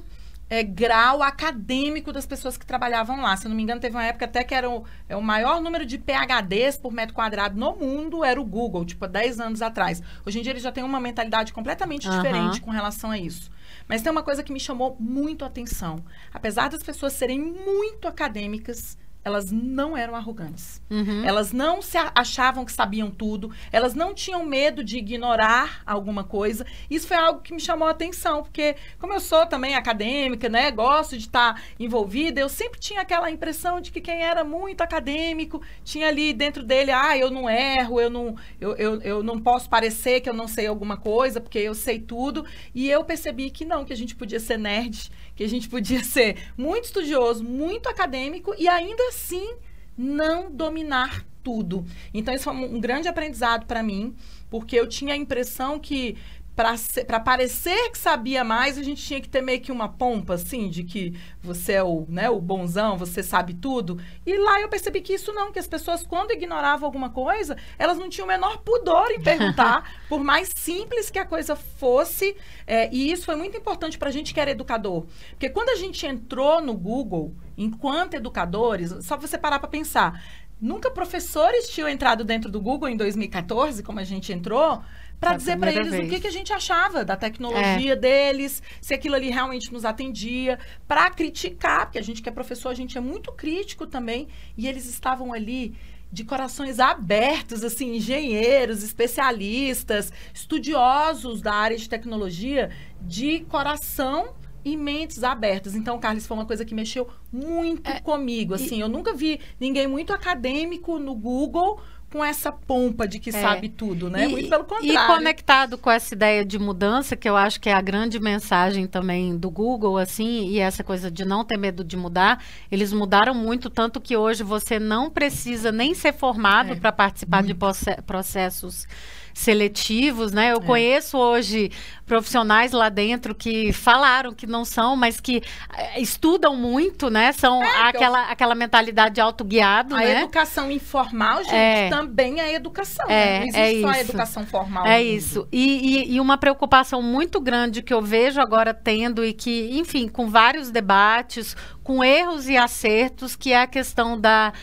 é, 0.50 0.62
grau 0.62 1.24
acadêmico 1.24 2.12
das 2.12 2.26
pessoas 2.26 2.58
que 2.58 2.66
trabalhavam 2.66 3.22
lá. 3.22 3.36
Se 3.36 3.48
eu 3.48 3.50
não 3.50 3.56
me 3.56 3.64
engano, 3.64 3.82
teve 3.82 3.96
uma 3.96 4.06
época 4.06 4.26
até 4.26 4.44
que 4.44 4.54
era 4.54 4.70
o, 4.70 4.84
é, 5.10 5.16
o 5.16 5.22
maior 5.22 5.62
número 5.62 5.86
de 5.86 5.98
PHDs 5.98 6.78
por 6.78 6.92
metro 6.92 7.16
quadrado 7.16 7.60
no 7.60 7.76
mundo 7.76 8.24
era 8.24 8.40
o 8.40 8.46
Google, 8.46 8.86
tipo, 8.86 9.04
há 9.06 9.08
10 9.08 9.40
anos 9.40 9.62
atrás. 9.62 10.02
Hoje 10.26 10.40
em 10.40 10.42
dia, 10.42 10.52
eles 10.52 10.64
já 10.64 10.72
têm 10.72 10.84
uma 10.84 11.00
mentalidade 11.00 11.52
completamente 11.52 12.08
uhum. 12.08 12.16
diferente 12.16 12.62
com 12.62 12.72
relação 12.72 13.12
a 13.12 13.18
isso. 13.18 13.50
Mas 13.88 14.02
tem 14.02 14.12
uma 14.12 14.24
coisa 14.24 14.44
que 14.44 14.54
me 14.54 14.60
chamou 14.60 14.96
muito 15.00 15.44
a 15.44 15.48
atenção. 15.48 16.04
Apesar 16.34 16.70
das 16.70 16.84
pessoas 16.84 17.14
serem 17.14 17.40
muito 17.40 18.08
acadêmicas, 18.08 18.98
elas 19.26 19.52
não 19.52 19.98
eram 19.98 20.16
arrogantes. 20.16 20.80
Uhum. 20.88 21.26
Elas 21.26 21.52
não 21.52 21.82
se 21.82 21.98
achavam 22.14 22.64
que 22.64 22.72
sabiam 22.72 23.10
tudo. 23.10 23.52
Elas 23.72 23.96
não 23.96 24.14
tinham 24.14 24.46
medo 24.46 24.84
de 24.84 25.00
ignorar 25.00 25.82
alguma 25.84 26.24
coisa. 26.24 26.64
Isso 26.88 27.08
foi 27.08 27.18
algo 27.18 27.42
que 27.42 27.52
me 27.52 27.60
chamou 27.60 27.88
a 27.88 27.92
atenção, 27.92 28.44
porque 28.44 28.76
como 29.00 29.14
eu 29.14 29.20
sou 29.20 29.48
também 29.48 29.74
acadêmica, 29.74 30.48
né, 30.48 30.70
gosto 30.70 31.18
de 31.18 31.24
estar 31.24 31.60
envolvida, 31.80 32.40
eu 32.40 32.48
sempre 32.48 32.80
tinha 32.80 33.02
aquela 33.02 33.32
impressão 33.32 33.82
de 33.82 33.92
que 33.92 34.00
quem 34.00 34.22
era 34.22 34.44
muito 34.44 34.82
acadêmico 34.82 35.60
tinha 35.84 36.08
ali 36.08 36.32
dentro 36.32 36.62
dele, 36.62 36.92
ah, 36.92 37.18
eu 37.18 37.32
não 37.32 37.50
erro, 37.50 38.00
eu 38.00 38.12
não, 38.12 38.36
eu, 38.62 38.76
eu, 38.76 39.02
eu 39.02 39.24
não 39.24 39.40
posso 39.40 39.68
parecer 39.68 40.22
que 40.22 40.30
eu 40.30 40.36
não 40.36 40.48
sei 40.48 40.68
alguma 40.68 40.98
coisa, 40.98 41.42
porque 41.42 41.58
eu 41.58 41.74
sei 41.74 41.98
tudo. 41.98 42.46
E 42.76 42.88
eu 42.88 43.04
percebi 43.04 43.50
que 43.50 43.66
não, 43.66 43.84
que 43.84 43.94
a 43.94 43.98
gente 43.98 44.16
podia 44.16 44.40
ser 44.40 44.60
nerd 44.60 45.12
que 45.36 45.44
a 45.44 45.50
gente 45.50 45.68
podia 45.70 46.02
ser 46.06 46.38
muito 46.58 46.86
estudioso, 46.86 47.44
muito 47.44 47.90
acadêmico 47.90 48.54
e 48.58 48.68
ainda 48.68 49.04
assim 49.10 49.56
não 49.98 50.52
dominar 50.52 51.26
tudo. 51.44 51.86
Então, 52.14 52.34
isso 52.34 52.46
foi 52.46 52.54
um 52.54 52.80
grande 52.80 53.08
aprendizado 53.08 53.66
para 53.68 53.84
mim, 53.84 54.16
porque 54.50 54.76
eu 54.76 54.88
tinha 54.88 55.14
a 55.14 55.18
impressão 55.18 55.80
que 55.80 56.18
para 56.56 57.20
parecer 57.20 57.92
que 57.92 57.98
sabia 57.98 58.44
mais, 58.44 58.78
a 58.78 58.84
gente 58.84 59.04
tinha 59.04 59.20
que 59.20 59.28
ter 59.28 59.42
meio 59.42 59.60
que 59.60 59.72
uma 59.72 59.90
pompa, 59.90 60.36
assim, 60.36 60.70
de 60.70 60.84
que 60.84 61.14
você 61.42 61.74
é 61.74 61.84
o, 61.84 62.06
né, 62.08 62.30
o 62.30 62.40
bonzão, 62.40 62.98
você 62.98 63.22
sabe 63.22 63.54
tudo. 63.54 64.00
E 64.26 64.38
lá 64.38 64.62
eu 64.62 64.70
percebi 64.70 65.02
que 65.02 65.14
isso 65.14 65.34
não, 65.34 65.52
que 65.52 65.60
as 65.60 65.68
pessoas, 65.68 66.08
quando 66.08 66.32
ignoravam 66.32 66.86
alguma 66.86 67.10
coisa, 67.10 67.58
elas 67.78 67.98
não 67.98 68.08
tinham 68.08 68.26
o 68.26 68.30
menor 68.30 68.60
pudor 68.60 69.12
em 69.12 69.20
perguntar, 69.20 70.00
por 70.08 70.24
mais 70.24 70.50
simples 70.56 71.10
que 71.10 71.20
a 71.20 71.26
coisa 71.26 71.58
fosse. 71.58 72.38
É, 72.66 72.90
e 72.94 73.12
isso 73.12 73.26
foi 73.26 73.36
muito 73.36 73.58
importante 73.58 73.98
para 73.98 74.08
a 74.08 74.12
gente 74.12 74.34
que 74.34 74.40
era 74.40 74.52
educador. 74.52 75.08
Porque 75.32 75.50
quando 75.50 75.70
a 75.70 75.76
gente 75.76 76.08
entrou 76.08 76.62
no 76.62 76.74
Google, 76.74 77.36
enquanto 77.58 78.14
educadores, 78.14 78.96
só 79.02 79.18
você 79.18 79.38
parar 79.38 79.60
para 79.60 79.68
pensar, 79.68 80.24
nunca 80.62 80.90
professores 80.90 81.70
tinham 81.70 81.88
entrado 81.88 82.24
dentro 82.24 82.50
do 82.50 82.62
Google 82.62 82.90
em 82.90 82.98
2014, 82.98 83.84
como 83.84 84.00
a 84.00 84.04
gente 84.04 84.32
entrou 84.32 84.82
para 85.20 85.38
dizer 85.38 85.58
para 85.58 85.72
eles 85.72 85.92
vez. 85.92 86.06
o 86.06 86.10
que, 86.10 86.20
que 86.20 86.28
a 86.28 86.32
gente 86.32 86.52
achava 86.52 87.06
da 87.06 87.16
tecnologia 87.16 87.94
é. 87.94 87.96
deles, 87.96 88.62
se 88.82 88.94
aquilo 88.94 89.16
ali 89.16 89.30
realmente 89.30 89.72
nos 89.72 89.86
atendia, 89.86 90.60
para 90.88 91.10
criticar, 91.10 91.86
porque 91.86 91.98
a 91.98 92.04
gente 92.04 92.22
que 92.22 92.30
é 92.30 92.32
professor, 92.32 92.70
a 92.70 92.74
gente 92.74 92.98
é 92.98 93.02
muito 93.02 93.32
crítico 93.32 93.88
também, 93.88 94.28
e 94.58 94.68
eles 94.68 94.86
estavam 94.86 95.34
ali 95.34 95.76
de 96.12 96.24
corações 96.24 96.80
abertos, 96.80 97.64
assim, 97.64 97.96
engenheiros, 97.96 98.84
especialistas, 98.84 100.14
estudiosos 100.34 101.42
da 101.42 101.54
área 101.54 101.78
de 101.78 101.90
tecnologia, 101.90 102.70
de 103.02 103.42
coração 103.42 104.36
e 104.66 104.76
mentes 104.76 105.24
abertas. 105.24 105.76
Então, 105.76 106.00
Carlos, 106.00 106.26
foi 106.26 106.36
uma 106.36 106.46
coisa 106.46 106.66
que 106.66 106.74
mexeu 106.74 107.08
muito 107.32 107.90
é, 107.90 108.02
comigo. 108.02 108.56
Assim, 108.56 108.78
e... 108.78 108.80
eu 108.80 108.90
nunca 108.90 109.14
vi 109.14 109.40
ninguém 109.60 109.88
muito 109.88 110.12
acadêmico 110.12 110.98
no 110.98 111.14
Google 111.14 111.80
com 112.12 112.24
essa 112.24 112.50
pompa 112.50 113.08
de 113.08 113.20
que 113.20 113.30
é. 113.30 113.34
sabe 113.34 113.68
tudo, 113.68 114.10
né? 114.10 114.26
E, 114.26 114.28
Muito 114.30 114.50
pelo 114.50 114.64
contrário. 114.64 114.90
E 114.90 115.08
conectado 115.08 115.78
com 115.78 115.92
essa 115.92 116.14
ideia 116.14 116.46
de 116.46 116.58
mudança, 116.58 117.16
que 117.16 117.28
eu 117.28 117.36
acho 117.36 117.60
que 117.60 117.70
é 117.70 117.74
a 117.74 117.82
grande 117.82 118.20
mensagem 118.20 118.88
também 118.88 119.38
do 119.38 119.50
Google, 119.50 119.98
assim, 119.98 120.48
e 120.48 120.60
essa 120.60 120.82
coisa 120.82 121.12
de 121.12 121.26
não 121.26 121.44
ter 121.44 121.58
medo 121.58 121.84
de 121.84 121.98
mudar, 121.98 122.42
eles 122.72 122.94
mudaram 122.94 123.34
muito, 123.34 123.70
tanto 123.70 124.00
que 124.00 124.16
hoje 124.16 124.44
você 124.44 124.80
não 124.80 125.10
precisa 125.10 125.74
nem 125.74 125.94
ser 125.94 126.14
formado 126.14 126.72
é. 126.72 126.76
para 126.76 126.92
participar 126.92 127.44
Muito. 127.44 127.58
de 127.58 128.02
processos 128.06 128.88
seletivos, 129.36 130.32
né? 130.32 130.54
Eu 130.54 130.58
é. 130.58 130.62
conheço 130.62 131.18
hoje 131.18 131.70
profissionais 132.06 132.72
lá 132.72 132.88
dentro 132.88 133.36
que 133.36 133.74
falaram 133.74 134.34
que 134.34 134.48
não 134.48 134.64
são, 134.64 134.96
mas 134.96 135.20
que 135.20 135.44
eh, 135.76 136.00
estudam 136.00 136.56
muito, 136.56 137.10
né? 137.10 137.34
São 137.34 137.62
é, 137.62 137.90
aquela, 137.90 138.20
eu... 138.20 138.32
aquela 138.32 138.56
mentalidade 138.56 139.20
autoguiado, 139.20 139.94
a 139.94 140.00
né? 140.00 140.06
A 140.06 140.22
educação 140.22 140.72
informal, 140.72 141.44
gente, 141.44 141.54
é. 141.54 141.90
também 141.90 142.40
é 142.40 142.54
educação, 142.54 143.06
é, 143.10 143.10
né? 143.10 143.40
Não 143.40 143.48
existe 143.48 143.78
é 143.78 143.82
só 143.82 143.88
a 143.90 144.00
educação 144.00 144.46
formal. 144.46 144.86
É 144.86 145.04
isso. 145.04 145.46
E, 145.52 146.06
e, 146.06 146.14
e 146.14 146.20
uma 146.22 146.38
preocupação 146.38 147.02
muito 147.02 147.42
grande 147.42 147.82
que 147.82 147.94
eu 147.94 148.02
vejo 148.02 148.40
agora 148.40 148.74
tendo 148.74 149.26
e 149.26 149.34
que, 149.34 149.78
enfim, 149.78 150.08
com 150.08 150.30
vários 150.30 150.72
debates, 150.72 151.58
com 151.84 152.02
erros 152.02 152.48
e 152.48 152.56
acertos, 152.56 153.36
que 153.36 153.52
é 153.52 153.62
a 153.62 153.68
questão 153.68 154.20
da 154.20 154.54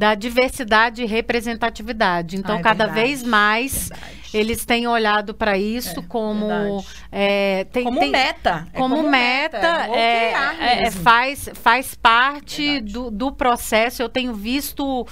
da 0.00 0.14
diversidade 0.14 1.02
e 1.02 1.06
representatividade. 1.06 2.38
Então, 2.38 2.56
ah, 2.56 2.60
é 2.60 2.62
cada 2.62 2.86
verdade, 2.86 3.06
vez 3.06 3.22
mais 3.22 3.90
verdade. 3.90 4.16
eles 4.32 4.64
têm 4.64 4.86
olhado 4.86 5.34
para 5.34 5.58
isso 5.58 6.00
é, 6.00 6.02
como 6.08 6.84
é, 7.12 7.64
tem, 7.64 7.84
como 7.84 8.00
tem, 8.00 8.10
meta, 8.10 8.66
é 8.72 8.78
como, 8.78 8.96
como 8.96 9.10
meta, 9.10 9.60
meta 9.60 9.94
é, 9.94 10.90
faz 10.90 11.50
faz 11.52 11.94
parte 11.94 12.80
do, 12.80 13.10
do 13.10 13.30
processo. 13.30 14.00
Eu 14.00 14.08
tenho 14.08 14.32
visto 14.32 15.06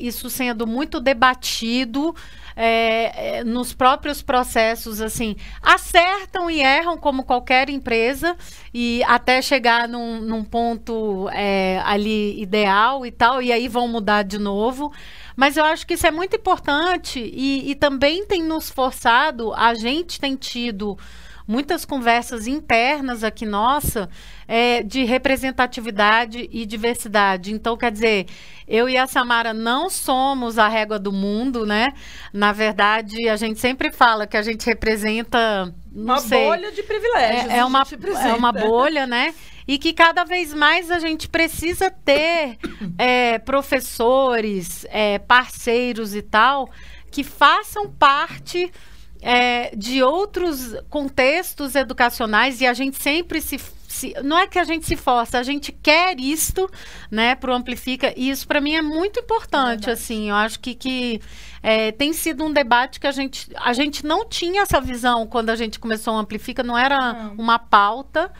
isso 0.00 0.30
sendo 0.30 0.66
muito 0.66 1.00
debatido 1.00 2.14
é, 2.56 3.38
é, 3.38 3.44
nos 3.44 3.72
próprios 3.72 4.22
processos, 4.22 5.00
assim, 5.00 5.36
acertam 5.60 6.50
e 6.50 6.60
erram 6.60 6.96
como 6.96 7.24
qualquer 7.24 7.68
empresa 7.68 8.36
e 8.72 9.02
até 9.04 9.42
chegar 9.42 9.88
num, 9.88 10.20
num 10.20 10.44
ponto 10.44 11.28
é, 11.32 11.80
ali 11.84 12.40
ideal 12.40 13.04
e 13.04 13.10
tal, 13.10 13.42
e 13.42 13.52
aí 13.52 13.68
vão 13.68 13.88
mudar 13.88 14.22
de 14.22 14.38
novo. 14.38 14.92
Mas 15.36 15.56
eu 15.56 15.64
acho 15.64 15.86
que 15.86 15.94
isso 15.94 16.06
é 16.06 16.12
muito 16.12 16.36
importante 16.36 17.18
e, 17.18 17.70
e 17.70 17.74
também 17.74 18.24
tem 18.24 18.42
nos 18.42 18.70
forçado, 18.70 19.52
a 19.54 19.74
gente 19.74 20.20
tem 20.20 20.36
tido 20.36 20.96
muitas 21.46 21.84
conversas 21.84 22.46
internas 22.46 23.22
aqui 23.22 23.44
nossa 23.44 24.08
é, 24.48 24.82
de 24.82 25.04
representatividade 25.04 26.48
e 26.50 26.64
diversidade. 26.64 27.52
Então, 27.52 27.76
quer 27.76 27.92
dizer, 27.92 28.26
eu 28.66 28.88
e 28.88 28.96
a 28.96 29.06
Samara 29.06 29.52
não 29.52 29.90
somos 29.90 30.58
a 30.58 30.68
régua 30.68 30.98
do 30.98 31.12
mundo, 31.12 31.66
né? 31.66 31.92
Na 32.32 32.52
verdade, 32.52 33.28
a 33.28 33.36
gente 33.36 33.60
sempre 33.60 33.92
fala 33.92 34.26
que 34.26 34.36
a 34.36 34.42
gente 34.42 34.64
representa 34.64 35.74
uma 35.94 36.18
sei, 36.18 36.44
bolha 36.44 36.72
de 36.72 36.82
privilégios. 36.82 37.52
É, 37.52 37.58
é 37.58 37.64
uma, 37.64 37.84
é 38.26 38.34
uma 38.34 38.52
bolha, 38.52 39.06
né? 39.06 39.34
E 39.66 39.78
que 39.78 39.92
cada 39.92 40.24
vez 40.24 40.52
mais 40.52 40.90
a 40.90 40.98
gente 40.98 41.28
precisa 41.28 41.90
ter 41.90 42.58
é, 42.98 43.38
professores, 43.38 44.86
é, 44.90 45.18
parceiros 45.18 46.14
e 46.14 46.22
tal, 46.22 46.70
que 47.10 47.22
façam 47.22 47.88
parte 47.88 48.70
é, 49.24 49.74
de 49.74 50.02
outros 50.02 50.76
contextos 50.90 51.74
educacionais 51.74 52.60
e 52.60 52.66
a 52.66 52.74
gente 52.74 53.00
sempre 53.02 53.40
se, 53.40 53.58
se, 53.88 54.12
não 54.22 54.38
é 54.38 54.46
que 54.46 54.58
a 54.58 54.64
gente 54.64 54.84
se 54.84 54.96
força, 54.96 55.38
a 55.38 55.42
gente 55.42 55.72
quer 55.72 56.20
isto, 56.20 56.70
né, 57.10 57.34
para 57.34 57.50
o 57.50 57.54
Amplifica, 57.54 58.12
e 58.14 58.28
isso 58.28 58.46
para 58.46 58.60
mim 58.60 58.74
é 58.74 58.82
muito 58.82 59.20
importante, 59.20 59.88
é 59.88 59.94
assim, 59.94 60.28
eu 60.28 60.36
acho 60.36 60.60
que, 60.60 60.74
que 60.74 61.22
é, 61.62 61.90
tem 61.90 62.12
sido 62.12 62.44
um 62.44 62.52
debate 62.52 63.00
que 63.00 63.06
a 63.06 63.12
gente, 63.12 63.50
a 63.56 63.72
gente 63.72 64.04
não 64.04 64.28
tinha 64.28 64.60
essa 64.60 64.78
visão 64.78 65.26
quando 65.26 65.48
a 65.48 65.56
gente 65.56 65.80
começou 65.80 66.12
o 66.12 66.18
Amplifica, 66.18 66.62
não 66.62 66.76
era 66.76 67.14
não. 67.14 67.34
uma 67.36 67.58
pauta, 67.58 68.30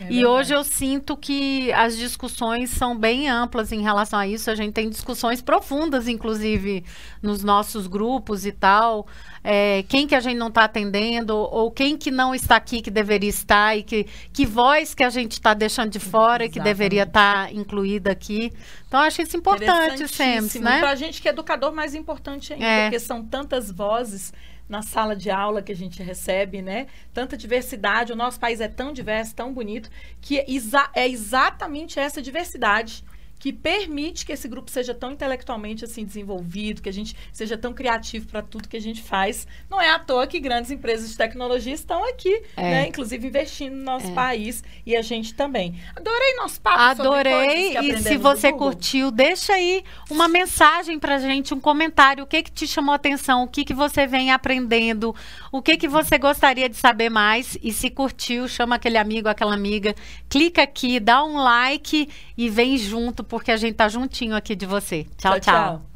é 0.00 0.12
e 0.12 0.26
hoje 0.26 0.52
eu 0.52 0.64
sinto 0.64 1.16
que 1.16 1.72
as 1.72 1.96
discussões 1.96 2.70
são 2.70 2.98
bem 2.98 3.28
amplas 3.28 3.70
em 3.70 3.82
relação 3.82 4.18
a 4.18 4.26
isso. 4.26 4.50
A 4.50 4.54
gente 4.56 4.72
tem 4.72 4.90
discussões 4.90 5.40
profundas, 5.40 6.08
inclusive, 6.08 6.84
nos 7.22 7.44
nossos 7.44 7.86
grupos 7.86 8.44
e 8.44 8.50
tal 8.50 9.06
é, 9.44 9.82
quem 9.88 10.06
que 10.06 10.14
a 10.14 10.20
gente 10.20 10.36
não 10.36 10.48
está 10.48 10.64
atendendo, 10.64 11.36
ou 11.36 11.70
quem 11.70 11.96
que 11.96 12.10
não 12.10 12.34
está 12.34 12.56
aqui 12.56 12.80
que 12.80 12.90
deveria 12.90 13.28
estar, 13.28 13.76
e 13.76 13.82
que, 13.82 14.06
que 14.32 14.46
voz 14.46 14.94
que 14.94 15.02
a 15.02 15.10
gente 15.10 15.32
está 15.32 15.52
deixando 15.54 15.90
de 15.90 15.98
fora 15.98 16.44
e 16.44 16.48
que 16.48 16.60
deveria 16.60 17.02
estar 17.02 17.46
tá 17.46 17.52
incluída 17.52 18.12
aqui. 18.12 18.52
Então, 18.86 19.00
acho 19.00 19.22
isso 19.22 19.36
importante 19.36 20.06
sempre, 20.08 20.60
né? 20.60 20.78
Para 20.78 20.90
a 20.90 20.94
gente 20.94 21.20
que 21.20 21.28
é 21.28 21.32
educador, 21.32 21.72
mais 21.72 21.94
importante 21.94 22.52
ainda, 22.52 22.64
é. 22.64 22.84
porque 22.84 23.00
são 23.00 23.24
tantas 23.24 23.70
vozes 23.70 24.32
na 24.68 24.80
sala 24.80 25.16
de 25.16 25.30
aula 25.30 25.60
que 25.60 25.72
a 25.72 25.76
gente 25.76 26.02
recebe, 26.02 26.62
né? 26.62 26.86
Tanta 27.12 27.36
diversidade, 27.36 28.12
o 28.12 28.16
nosso 28.16 28.38
país 28.38 28.60
é 28.60 28.68
tão 28.68 28.92
diverso, 28.92 29.34
tão 29.34 29.52
bonito, 29.52 29.90
que 30.20 30.38
é 30.38 31.08
exatamente 31.10 31.98
essa 31.98 32.22
diversidade 32.22 33.04
que 33.42 33.52
permite 33.52 34.24
que 34.24 34.30
esse 34.30 34.46
grupo 34.46 34.70
seja 34.70 34.94
tão 34.94 35.10
intelectualmente 35.10 35.84
assim 35.84 36.04
desenvolvido, 36.04 36.80
que 36.80 36.88
a 36.88 36.92
gente 36.92 37.16
seja 37.32 37.58
tão 37.58 37.74
criativo 37.74 38.28
para 38.28 38.40
tudo 38.40 38.68
que 38.68 38.76
a 38.76 38.80
gente 38.80 39.02
faz. 39.02 39.48
Não 39.68 39.80
é 39.80 39.90
à 39.90 39.98
toa 39.98 40.28
que 40.28 40.38
grandes 40.38 40.70
empresas 40.70 41.10
de 41.10 41.16
tecnologia 41.16 41.74
estão 41.74 42.08
aqui, 42.08 42.40
É. 42.56 42.62
né? 42.70 42.86
Inclusive 42.86 43.26
investindo 43.26 43.74
no 43.74 43.82
nosso 43.82 44.06
É. 44.06 44.14
país 44.14 44.62
e 44.86 44.94
a 44.94 45.02
gente 45.02 45.34
também. 45.34 45.74
Adorei 45.96 46.36
nosso 46.36 46.60
papo 46.60 46.78
Adorei. 47.02 47.76
E 47.78 47.98
se 47.98 48.16
você 48.16 48.52
curtiu, 48.52 49.10
deixa 49.10 49.54
aí 49.54 49.82
uma 50.08 50.28
mensagem 50.28 50.96
pra 50.96 51.18
gente, 51.18 51.52
um 51.52 51.58
comentário. 51.58 52.22
O 52.22 52.26
que 52.28 52.44
que 52.44 52.52
te 52.52 52.64
chamou 52.68 52.92
a 52.92 52.96
atenção? 52.96 53.42
O 53.42 53.48
que 53.48 53.64
que 53.64 53.74
você 53.74 54.06
vem 54.06 54.30
aprendendo? 54.30 55.12
O 55.50 55.60
que 55.60 55.76
que 55.76 55.88
você 55.88 56.16
gostaria 56.16 56.68
de 56.68 56.76
saber 56.76 57.10
mais? 57.10 57.58
E 57.60 57.72
se 57.72 57.90
curtiu, 57.90 58.46
chama 58.46 58.76
aquele 58.76 58.98
amigo, 58.98 59.28
aquela 59.28 59.52
amiga. 59.54 59.96
Clica 60.28 60.62
aqui, 60.62 61.00
dá 61.00 61.24
um 61.24 61.38
like 61.38 62.08
e 62.38 62.48
vem 62.48 62.78
junto, 62.78 63.24
porque 63.32 63.50
a 63.50 63.56
gente 63.56 63.76
tá 63.76 63.88
juntinho 63.88 64.36
aqui 64.36 64.54
de 64.54 64.66
você. 64.66 65.06
tchau. 65.16 65.40
tchau. 65.40 65.91